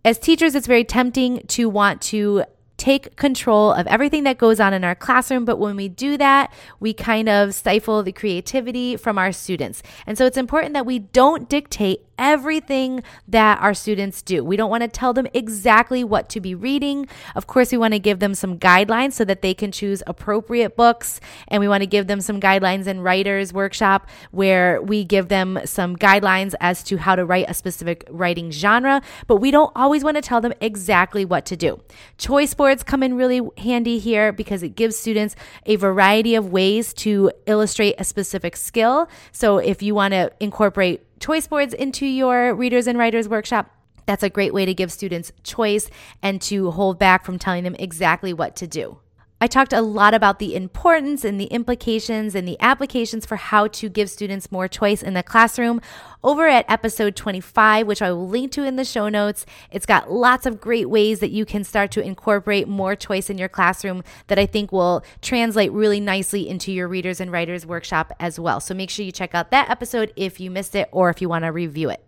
As 0.04 0.18
teachers, 0.18 0.54
it's 0.54 0.66
very 0.66 0.84
tempting 0.84 1.46
to 1.48 1.68
want 1.68 2.00
to 2.02 2.44
take 2.76 3.16
control 3.16 3.72
of 3.72 3.86
everything 3.86 4.24
that 4.24 4.38
goes 4.38 4.60
on 4.60 4.74
in 4.74 4.84
our 4.84 4.94
classroom. 4.94 5.44
But 5.44 5.58
when 5.58 5.76
we 5.76 5.88
do 5.88 6.16
that, 6.18 6.52
we 6.80 6.92
kind 6.92 7.28
of 7.28 7.54
stifle 7.54 8.02
the 8.02 8.12
creativity 8.12 8.96
from 8.96 9.18
our 9.18 9.32
students. 9.32 9.82
And 10.06 10.16
so 10.18 10.26
it's 10.26 10.36
important 10.36 10.74
that 10.74 10.86
we 10.86 10.98
don't 10.98 11.48
dictate 11.48 12.05
everything 12.18 13.02
that 13.28 13.60
our 13.60 13.74
students 13.74 14.22
do. 14.22 14.44
We 14.44 14.56
don't 14.56 14.70
want 14.70 14.82
to 14.82 14.88
tell 14.88 15.12
them 15.12 15.26
exactly 15.34 16.04
what 16.04 16.28
to 16.30 16.40
be 16.40 16.54
reading. 16.54 17.08
Of 17.34 17.46
course, 17.46 17.72
we 17.72 17.78
want 17.78 17.94
to 17.94 17.98
give 17.98 18.18
them 18.18 18.34
some 18.34 18.58
guidelines 18.58 19.12
so 19.12 19.24
that 19.24 19.42
they 19.42 19.54
can 19.54 19.72
choose 19.72 20.02
appropriate 20.06 20.76
books. 20.76 21.20
And 21.48 21.60
we 21.60 21.68
want 21.68 21.82
to 21.82 21.86
give 21.86 22.06
them 22.06 22.20
some 22.20 22.40
guidelines 22.40 22.86
in 22.86 23.00
writers 23.00 23.52
workshop 23.52 24.08
where 24.30 24.80
we 24.82 25.04
give 25.04 25.28
them 25.28 25.58
some 25.64 25.96
guidelines 25.96 26.54
as 26.60 26.82
to 26.84 26.96
how 26.96 27.16
to 27.16 27.24
write 27.24 27.46
a 27.48 27.54
specific 27.54 28.06
writing 28.10 28.50
genre. 28.50 29.02
But 29.26 29.36
we 29.36 29.50
don't 29.50 29.72
always 29.74 30.04
want 30.04 30.16
to 30.16 30.22
tell 30.22 30.40
them 30.40 30.52
exactly 30.60 31.24
what 31.24 31.44
to 31.46 31.56
do. 31.56 31.80
Choice 32.18 32.54
boards 32.54 32.82
come 32.82 33.02
in 33.02 33.14
really 33.14 33.40
handy 33.58 33.98
here 33.98 34.32
because 34.32 34.62
it 34.62 34.70
gives 34.70 34.96
students 34.96 35.36
a 35.66 35.76
variety 35.76 36.34
of 36.34 36.50
ways 36.50 36.92
to 36.94 37.30
illustrate 37.46 37.94
a 37.98 38.04
specific 38.04 38.56
skill. 38.56 39.08
So 39.32 39.58
if 39.58 39.82
you 39.82 39.94
want 39.94 40.12
to 40.12 40.32
incorporate 40.40 41.05
choice 41.20 41.46
boards 41.46 41.74
into 41.74 42.06
your 42.06 42.54
readers 42.54 42.86
and 42.86 42.98
writers 42.98 43.28
workshop, 43.28 43.70
that's 44.06 44.22
a 44.22 44.30
great 44.30 44.54
way 44.54 44.64
to 44.64 44.74
give 44.74 44.92
students 44.92 45.32
choice 45.42 45.90
and 46.22 46.40
to 46.42 46.70
hold 46.70 46.98
back 46.98 47.24
from 47.24 47.38
telling 47.38 47.64
them 47.64 47.74
exactly 47.78 48.32
what 48.32 48.56
to 48.56 48.66
do. 48.66 48.98
I 49.38 49.48
talked 49.48 49.74
a 49.74 49.82
lot 49.82 50.14
about 50.14 50.38
the 50.38 50.54
importance 50.54 51.22
and 51.22 51.38
the 51.38 51.44
implications 51.46 52.34
and 52.34 52.48
the 52.48 52.56
applications 52.58 53.26
for 53.26 53.36
how 53.36 53.66
to 53.66 53.90
give 53.90 54.08
students 54.08 54.50
more 54.50 54.66
choice 54.66 55.02
in 55.02 55.12
the 55.12 55.22
classroom 55.22 55.82
over 56.24 56.48
at 56.48 56.64
episode 56.70 57.16
25, 57.16 57.86
which 57.86 58.00
I 58.00 58.12
will 58.12 58.26
link 58.26 58.50
to 58.52 58.64
in 58.64 58.76
the 58.76 58.84
show 58.84 59.10
notes. 59.10 59.44
It's 59.70 59.84
got 59.84 60.10
lots 60.10 60.46
of 60.46 60.58
great 60.58 60.88
ways 60.88 61.20
that 61.20 61.32
you 61.32 61.44
can 61.44 61.64
start 61.64 61.90
to 61.92 62.02
incorporate 62.02 62.66
more 62.66 62.96
choice 62.96 63.28
in 63.28 63.36
your 63.36 63.50
classroom 63.50 64.02
that 64.28 64.38
I 64.38 64.46
think 64.46 64.72
will 64.72 65.04
translate 65.20 65.70
really 65.70 66.00
nicely 66.00 66.48
into 66.48 66.72
your 66.72 66.88
readers 66.88 67.20
and 67.20 67.30
writers 67.30 67.66
workshop 67.66 68.14
as 68.18 68.40
well. 68.40 68.58
So 68.58 68.72
make 68.72 68.88
sure 68.88 69.04
you 69.04 69.12
check 69.12 69.34
out 69.34 69.50
that 69.50 69.68
episode 69.68 70.14
if 70.16 70.40
you 70.40 70.50
missed 70.50 70.74
it 70.74 70.88
or 70.92 71.10
if 71.10 71.20
you 71.20 71.28
want 71.28 71.44
to 71.44 71.52
review 71.52 71.90
it. 71.90 72.02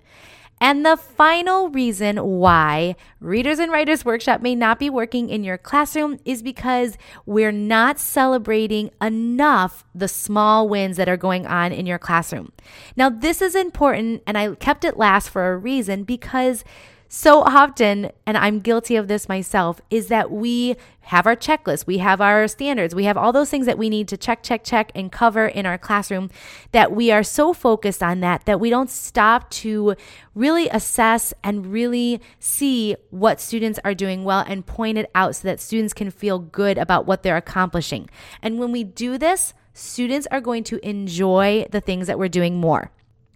And 0.61 0.85
the 0.85 0.97
final 0.97 1.69
reason 1.69 2.17
why 2.17 2.97
Readers 3.21 3.59
and 3.59 3.71
Writers 3.71 4.05
Workshop 4.05 4.41
may 4.41 4.55
not 4.55 4.79
be 4.79 4.91
working 4.91 5.29
in 5.29 5.45
your 5.45 5.59
classroom 5.59 6.19
is 6.25 6.43
because 6.43 6.99
we're 7.27 7.53
not 7.53 7.99
celebrating 7.99 8.91
enough 9.01 9.85
the 9.95 10.09
small 10.09 10.69
wins 10.69 10.97
that 10.97 11.09
are 11.09 11.17
going 11.17 11.47
on 11.47 11.73
in 11.73 11.87
your 11.87 11.99
classroom. 11.99 12.53
Now, 12.97 13.09
this 13.09 13.41
is 13.41 13.55
important, 13.55 14.23
and 14.27 14.37
I 14.37 14.55
kept 14.57 14.85
it 14.85 14.97
last 14.97 15.31
for 15.31 15.53
a 15.53 15.57
reason 15.57 16.05
because 16.05 16.65
so 17.09 17.41
often, 17.41 18.11
and 18.27 18.37
I'm 18.37 18.61
guilty 18.61 18.95
of 18.97 19.09
this 19.09 19.29
myself, 19.29 19.81
is 19.91 20.09
that 20.09 20.31
we 20.31 20.77
have 21.01 21.27
our 21.27 21.35
checklist, 21.35 21.87
we 21.87 21.99
have 21.99 22.21
our 22.21 22.47
standards, 22.47 22.95
we 22.95 23.05
have 23.05 23.17
all 23.17 23.33
those 23.33 23.49
things 23.49 23.65
that 23.65 23.79
we 23.79 23.89
need 23.89 24.09
to 24.09 24.19
check, 24.19 24.43
check, 24.43 24.63
check, 24.63 24.93
and 24.95 25.11
cover 25.11 25.47
in 25.47 25.65
our 25.65 25.79
classroom. 25.79 26.29
That 26.73 26.93
we 26.93 27.11
are 27.11 27.23
so 27.23 27.55
focused 27.55 28.03
on 28.03 28.21
that 28.21 28.45
that 28.45 28.61
we 28.61 28.69
don't 28.69 28.91
stop 28.91 29.49
to 29.51 29.97
really 30.35 30.69
assess 30.69 31.33
and 31.43 31.73
really 31.73 32.21
see 32.39 32.95
what 33.09 33.41
students 33.41 33.81
are 33.85 33.95
doing 33.95 34.23
well 34.23 34.45
and 34.47 34.67
point 34.67 34.99
it 34.99 35.11
out 35.15 35.37
so 35.37 35.49
that 35.49 35.61
students 35.61 35.95
can 35.95 36.11
feel 36.11 36.39
good 36.39 36.77
about 36.77 37.07
what 37.07 37.23
they're 37.23 37.39
accomplishing. 37.39 38.11
And 38.43 38.59
when 38.59 38.71
we 38.71 38.85
do 38.85 39.17
this, 39.17 39.55
students 39.73 40.27
are 40.31 40.43
going 40.43 40.65
to 40.65 40.87
enjoy 40.87 41.67
the 41.71 41.81
things 41.81 42.07
that 42.07 42.19
we're 42.19 42.29
doing 42.29 42.61
more. 42.61 42.91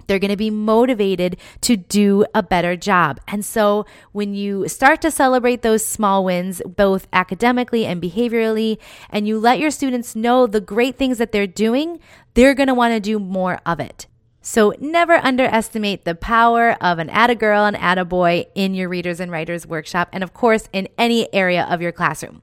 They're 0.06 0.18
going 0.18 0.30
to 0.30 0.36
be 0.36 0.50
motivated 0.50 1.36
to 1.62 1.76
do 1.76 2.24
a 2.34 2.42
better 2.42 2.76
job. 2.76 3.20
And 3.28 3.44
so 3.44 3.86
when 4.12 4.34
you 4.34 4.68
start 4.68 5.00
to 5.02 5.10
celebrate 5.10 5.62
those 5.62 5.84
small 5.84 6.24
wins, 6.24 6.62
both 6.66 7.08
academically 7.12 7.86
and 7.86 8.02
behaviorally, 8.02 8.78
and 9.10 9.26
you 9.26 9.38
let 9.38 9.58
your 9.58 9.70
students 9.70 10.14
know 10.14 10.46
the 10.46 10.60
great 10.60 10.96
things 10.96 11.18
that 11.18 11.32
they're 11.32 11.46
doing, 11.46 12.00
they're 12.34 12.54
going 12.54 12.68
to 12.68 12.74
want 12.74 12.94
to 12.94 13.00
do 13.00 13.18
more 13.18 13.60
of 13.66 13.80
it. 13.80 14.06
So 14.44 14.74
never 14.80 15.14
underestimate 15.14 16.04
the 16.04 16.16
power 16.16 16.76
of 16.80 16.98
an 16.98 17.08
atta 17.10 17.36
girl 17.36 17.64
and 17.64 17.76
atta 17.76 18.04
boy 18.04 18.46
in 18.56 18.74
your 18.74 18.88
readers 18.88 19.20
and 19.20 19.30
writers 19.30 19.66
workshop, 19.68 20.08
and 20.12 20.24
of 20.24 20.34
course, 20.34 20.68
in 20.72 20.88
any 20.98 21.32
area 21.32 21.64
of 21.70 21.80
your 21.80 21.92
classroom. 21.92 22.42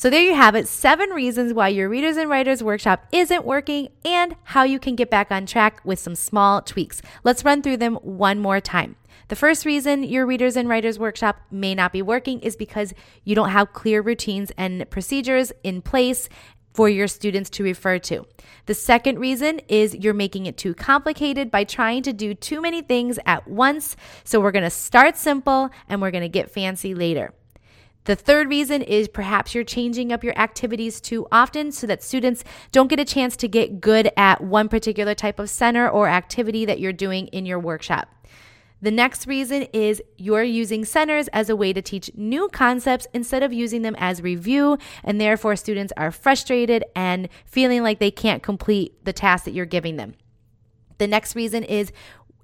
So, 0.00 0.08
there 0.08 0.22
you 0.22 0.34
have 0.34 0.54
it 0.54 0.66
seven 0.66 1.10
reasons 1.10 1.52
why 1.52 1.68
your 1.68 1.86
Readers 1.86 2.16
and 2.16 2.30
Writers 2.30 2.62
Workshop 2.62 3.04
isn't 3.12 3.44
working 3.44 3.90
and 4.02 4.34
how 4.44 4.62
you 4.62 4.78
can 4.78 4.96
get 4.96 5.10
back 5.10 5.30
on 5.30 5.44
track 5.44 5.82
with 5.84 5.98
some 5.98 6.14
small 6.14 6.62
tweaks. 6.62 7.02
Let's 7.22 7.44
run 7.44 7.60
through 7.60 7.76
them 7.76 7.96
one 7.96 8.40
more 8.40 8.62
time. 8.62 8.96
The 9.28 9.36
first 9.36 9.66
reason 9.66 10.02
your 10.02 10.24
Readers 10.24 10.56
and 10.56 10.70
Writers 10.70 10.98
Workshop 10.98 11.36
may 11.50 11.74
not 11.74 11.92
be 11.92 12.00
working 12.00 12.40
is 12.40 12.56
because 12.56 12.94
you 13.24 13.34
don't 13.34 13.50
have 13.50 13.74
clear 13.74 14.00
routines 14.00 14.50
and 14.56 14.88
procedures 14.88 15.52
in 15.62 15.82
place 15.82 16.30
for 16.72 16.88
your 16.88 17.06
students 17.06 17.50
to 17.50 17.62
refer 17.62 17.98
to. 17.98 18.24
The 18.64 18.74
second 18.74 19.18
reason 19.18 19.60
is 19.68 19.94
you're 19.94 20.14
making 20.14 20.46
it 20.46 20.56
too 20.56 20.72
complicated 20.72 21.50
by 21.50 21.64
trying 21.64 22.04
to 22.04 22.14
do 22.14 22.32
too 22.32 22.62
many 22.62 22.80
things 22.80 23.18
at 23.26 23.46
once. 23.46 23.96
So 24.24 24.40
we're 24.40 24.50
going 24.50 24.64
to 24.64 24.70
start 24.70 25.18
simple 25.18 25.68
and 25.90 26.00
we're 26.00 26.10
going 26.10 26.22
to 26.22 26.28
get 26.30 26.50
fancy 26.50 26.94
later. 26.94 27.34
The 28.04 28.16
third 28.16 28.48
reason 28.48 28.82
is 28.82 29.08
perhaps 29.08 29.54
you're 29.54 29.62
changing 29.62 30.10
up 30.12 30.24
your 30.24 30.38
activities 30.38 31.00
too 31.00 31.26
often 31.30 31.70
so 31.70 31.86
that 31.86 32.02
students 32.02 32.42
don't 32.72 32.88
get 32.88 32.98
a 32.98 33.04
chance 33.04 33.36
to 33.36 33.48
get 33.48 33.80
good 33.80 34.10
at 34.16 34.40
one 34.40 34.68
particular 34.68 35.14
type 35.14 35.38
of 35.38 35.50
center 35.50 35.88
or 35.88 36.08
activity 36.08 36.64
that 36.64 36.80
you're 36.80 36.92
doing 36.92 37.26
in 37.28 37.44
your 37.44 37.58
workshop. 37.58 38.08
The 38.82 38.90
next 38.90 39.26
reason 39.26 39.64
is 39.74 40.02
you're 40.16 40.42
using 40.42 40.86
centers 40.86 41.28
as 41.28 41.50
a 41.50 41.56
way 41.56 41.74
to 41.74 41.82
teach 41.82 42.10
new 42.14 42.48
concepts 42.48 43.06
instead 43.12 43.42
of 43.42 43.52
using 43.52 43.82
them 43.82 43.94
as 43.98 44.22
review, 44.22 44.78
and 45.04 45.20
therefore 45.20 45.54
students 45.56 45.92
are 45.98 46.10
frustrated 46.10 46.84
and 46.96 47.28
feeling 47.44 47.82
like 47.82 47.98
they 47.98 48.10
can't 48.10 48.42
complete 48.42 49.04
the 49.04 49.12
task 49.12 49.44
that 49.44 49.52
you're 49.52 49.66
giving 49.66 49.96
them. 49.96 50.14
The 50.96 51.06
next 51.06 51.36
reason 51.36 51.62
is 51.62 51.92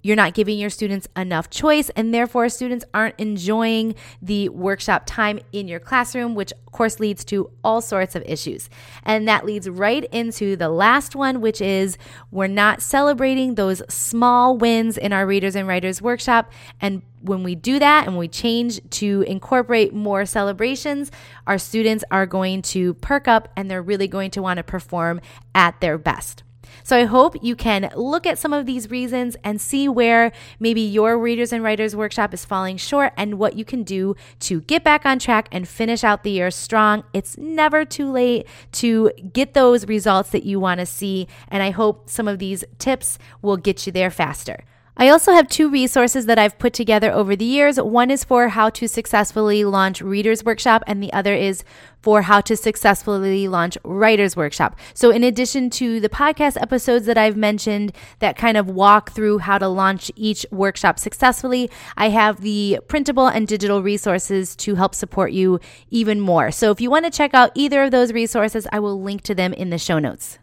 you're 0.07 0.14
not 0.14 0.35
giving 0.35 0.57
your 0.57 0.71
students 0.71 1.09
enough 1.16 1.51
choice, 1.51 1.90
and 1.97 2.14
therefore, 2.14 2.49
students 2.49 2.85
aren't 2.95 3.19
enjoying 3.19 3.97
the 4.23 4.49
workshop 4.51 5.03
time 5.05 5.40
in 5.51 5.66
your 5.66 5.81
classroom, 5.81 6.37
which 6.37 6.53
of 6.53 6.73
course 6.73 7.01
leads 7.01 7.25
to 7.25 7.51
all 7.64 7.81
sorts 7.81 8.14
of 8.14 8.23
issues. 8.25 8.71
And 9.03 9.27
that 9.27 9.45
leads 9.45 9.69
right 9.69 10.05
into 10.12 10.55
the 10.55 10.69
last 10.69 11.16
one, 11.16 11.40
which 11.40 11.61
is 11.61 11.99
we're 12.31 12.47
not 12.47 12.83
celebrating 12.83 13.57
those 13.57 13.83
small 13.92 14.57
wins 14.57 14.97
in 14.97 15.12
our 15.12 15.27
readers 15.27 15.57
and 15.57 15.66
writers 15.66 16.01
workshop. 16.01 16.53
And 16.81 17.03
when 17.21 17.42
we 17.42 17.57
do 17.57 17.81
that 17.81 18.07
and 18.07 18.16
we 18.16 18.29
change 18.29 18.81
to 18.90 19.25
incorporate 19.27 19.92
more 19.92 20.25
celebrations, 20.25 21.11
our 21.49 21.59
students 21.59 22.05
are 22.12 22.27
going 22.27 22.62
to 22.62 22.95
perk 22.95 23.27
up 23.27 23.49
and 23.57 23.69
they're 23.69 23.83
really 23.83 24.07
going 24.07 24.31
to 24.33 24.42
want 24.42 24.59
to 24.59 24.62
perform 24.62 25.21
at 25.53 25.81
their 25.81 25.99
best. 25.99 26.45
So 26.85 26.96
I 26.96 27.05
hope 27.05 27.37
you 27.42 27.57
can 27.57 27.90
look 27.94 28.26
at 28.26 28.38
some 28.38 28.52
of 28.52 28.66
these 28.66 28.90
reasons 28.90 29.37
and 29.42 29.61
see 29.61 29.88
where 29.88 30.33
maybe 30.61 30.81
your 30.81 31.18
Readers 31.18 31.52
and 31.52 31.62
Writers 31.62 31.96
Workshop 31.96 32.33
is 32.33 32.44
falling 32.44 32.76
short 32.76 33.12
and 33.16 33.38
what 33.38 33.57
you 33.57 33.64
can 33.64 33.83
do 33.83 34.14
to 34.40 34.61
get 34.62 34.85
back 34.85 35.05
on 35.05 35.18
track 35.18 35.48
and 35.50 35.68
finish 35.68 36.05
out 36.05 36.22
the 36.22 36.31
year 36.31 36.50
strong. 36.50 37.05
It's 37.12 37.37
never 37.38 37.85
too 37.85 38.11
late 38.11 38.46
to 38.72 39.11
get 39.33 39.55
those 39.55 39.87
results 39.87 40.31
that 40.31 40.44
you 40.44 40.61
want 40.61 40.81
to 40.81 40.87
see. 40.87 41.26
And 41.48 41.62
I 41.62 41.70
hope 41.70 42.09
some 42.09 42.29
of 42.29 42.38
these 42.38 42.64
tips 42.79 43.18
will 43.42 43.57
get 43.57 43.87
you 43.87 43.92
there 43.92 44.11
faster. 44.11 44.64
I 44.99 45.11
also 45.11 45.33
have 45.33 45.49
two 45.49 45.69
resources 45.69 46.25
that 46.25 46.39
I've 46.39 46.59
put 46.59 46.73
together 46.73 47.13
over 47.13 47.37
the 47.37 47.45
years. 47.45 47.79
One 47.79 48.11
is 48.11 48.25
for 48.25 48.49
how 48.49 48.71
to 48.71 48.89
successfully 48.89 49.63
launch 49.63 50.01
Readers 50.01 50.43
Workshop, 50.43 50.83
and 50.87 51.03
the 51.03 51.13
other 51.13 51.35
is 51.35 51.65
for 52.01 52.23
how 52.23 52.41
to 52.41 52.57
successfully 52.57 53.47
launch 53.47 53.77
Writers 53.85 54.37
Workshop. 54.37 54.79
So, 54.95 55.11
in 55.11 55.23
addition 55.23 55.69
to 55.71 56.01
the 56.01 56.09
podcast 56.09 56.59
episodes 56.63 57.05
that 57.05 57.19
I've 57.19 57.37
mentioned 57.37 57.93
that 58.21 58.39
kind 58.39 58.57
of 58.57 58.71
walk 58.71 59.11
through 59.11 59.39
how 59.39 59.59
to 59.59 59.69
launch 59.69 60.11
each 60.17 60.47
workshop 60.51 60.99
successfully, 60.99 61.71
I 61.99 62.09
have 62.09 62.41
the 62.41 62.81
printable 62.89 63.27
and 63.27 63.47
digital 63.47 63.83
resources 63.83 64.57
to 64.57 64.77
help 64.77 64.95
support 64.95 65.33
you 65.33 65.61
even 65.91 66.23
more. 66.23 66.51
So, 66.51 66.71
if 66.71 66.81
you 66.81 66.89
want 66.91 67.05
to 67.05 67.11
check 67.11 67.35
out 67.35 67.51
either 67.55 67.83
of 67.83 67.91
those 67.91 68.15
resources, 68.15 68.67
I 68.73 68.79
will 68.79 69.03
link 69.03 69.21
to 69.25 69.35
them 69.35 69.53
in 69.53 69.69
the 69.69 69.77
show 69.77 69.99
notes. 69.99 70.39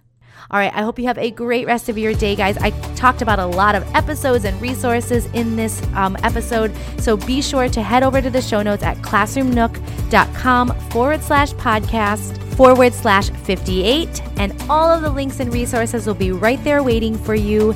All 0.51 0.59
right, 0.59 0.71
I 0.73 0.83
hope 0.83 0.99
you 0.99 1.07
have 1.07 1.17
a 1.17 1.31
great 1.31 1.65
rest 1.65 1.89
of 1.89 1.97
your 1.97 2.13
day, 2.13 2.35
guys. 2.35 2.57
I 2.57 2.69
talked 2.95 3.23
about 3.23 3.39
a 3.39 3.45
lot 3.45 3.73
of 3.73 3.83
episodes 3.95 4.45
and 4.45 4.61
resources 4.61 5.25
in 5.33 5.55
this 5.55 5.81
um, 5.95 6.15
episode, 6.21 6.71
so 6.99 7.17
be 7.17 7.41
sure 7.41 7.69
to 7.69 7.81
head 7.81 8.03
over 8.03 8.21
to 8.21 8.29
the 8.29 8.41
show 8.41 8.61
notes 8.61 8.83
at 8.83 8.97
classroomnook.com 8.97 10.79
forward 10.91 11.23
slash 11.23 11.53
podcast 11.53 12.37
forward 12.53 12.93
slash 12.93 13.31
58, 13.31 14.21
and 14.37 14.53
all 14.69 14.87
of 14.91 15.01
the 15.01 15.09
links 15.09 15.39
and 15.39 15.51
resources 15.51 16.05
will 16.05 16.13
be 16.13 16.31
right 16.31 16.63
there 16.63 16.83
waiting 16.83 17.17
for 17.17 17.33
you. 17.33 17.73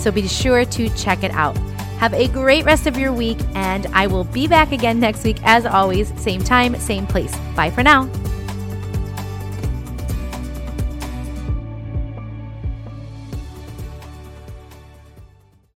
So 0.00 0.08
so 0.08 0.12
be 0.12 0.26
sure 0.26 0.64
to 0.64 0.88
check 0.96 1.22
it 1.22 1.32
out. 1.32 1.54
Have 1.98 2.14
a 2.14 2.28
great 2.28 2.64
rest 2.64 2.86
of 2.86 2.96
your 2.96 3.12
week, 3.12 3.36
and 3.54 3.86
I 3.92 4.06
will 4.06 4.24
be 4.24 4.46
back 4.46 4.72
again 4.72 4.98
next 4.98 5.22
week, 5.22 5.36
as 5.44 5.66
always, 5.66 6.18
same 6.18 6.42
time, 6.42 6.74
same 6.76 7.06
place. 7.06 7.36
Bye 7.54 7.68
for 7.68 7.82
now. 7.82 8.08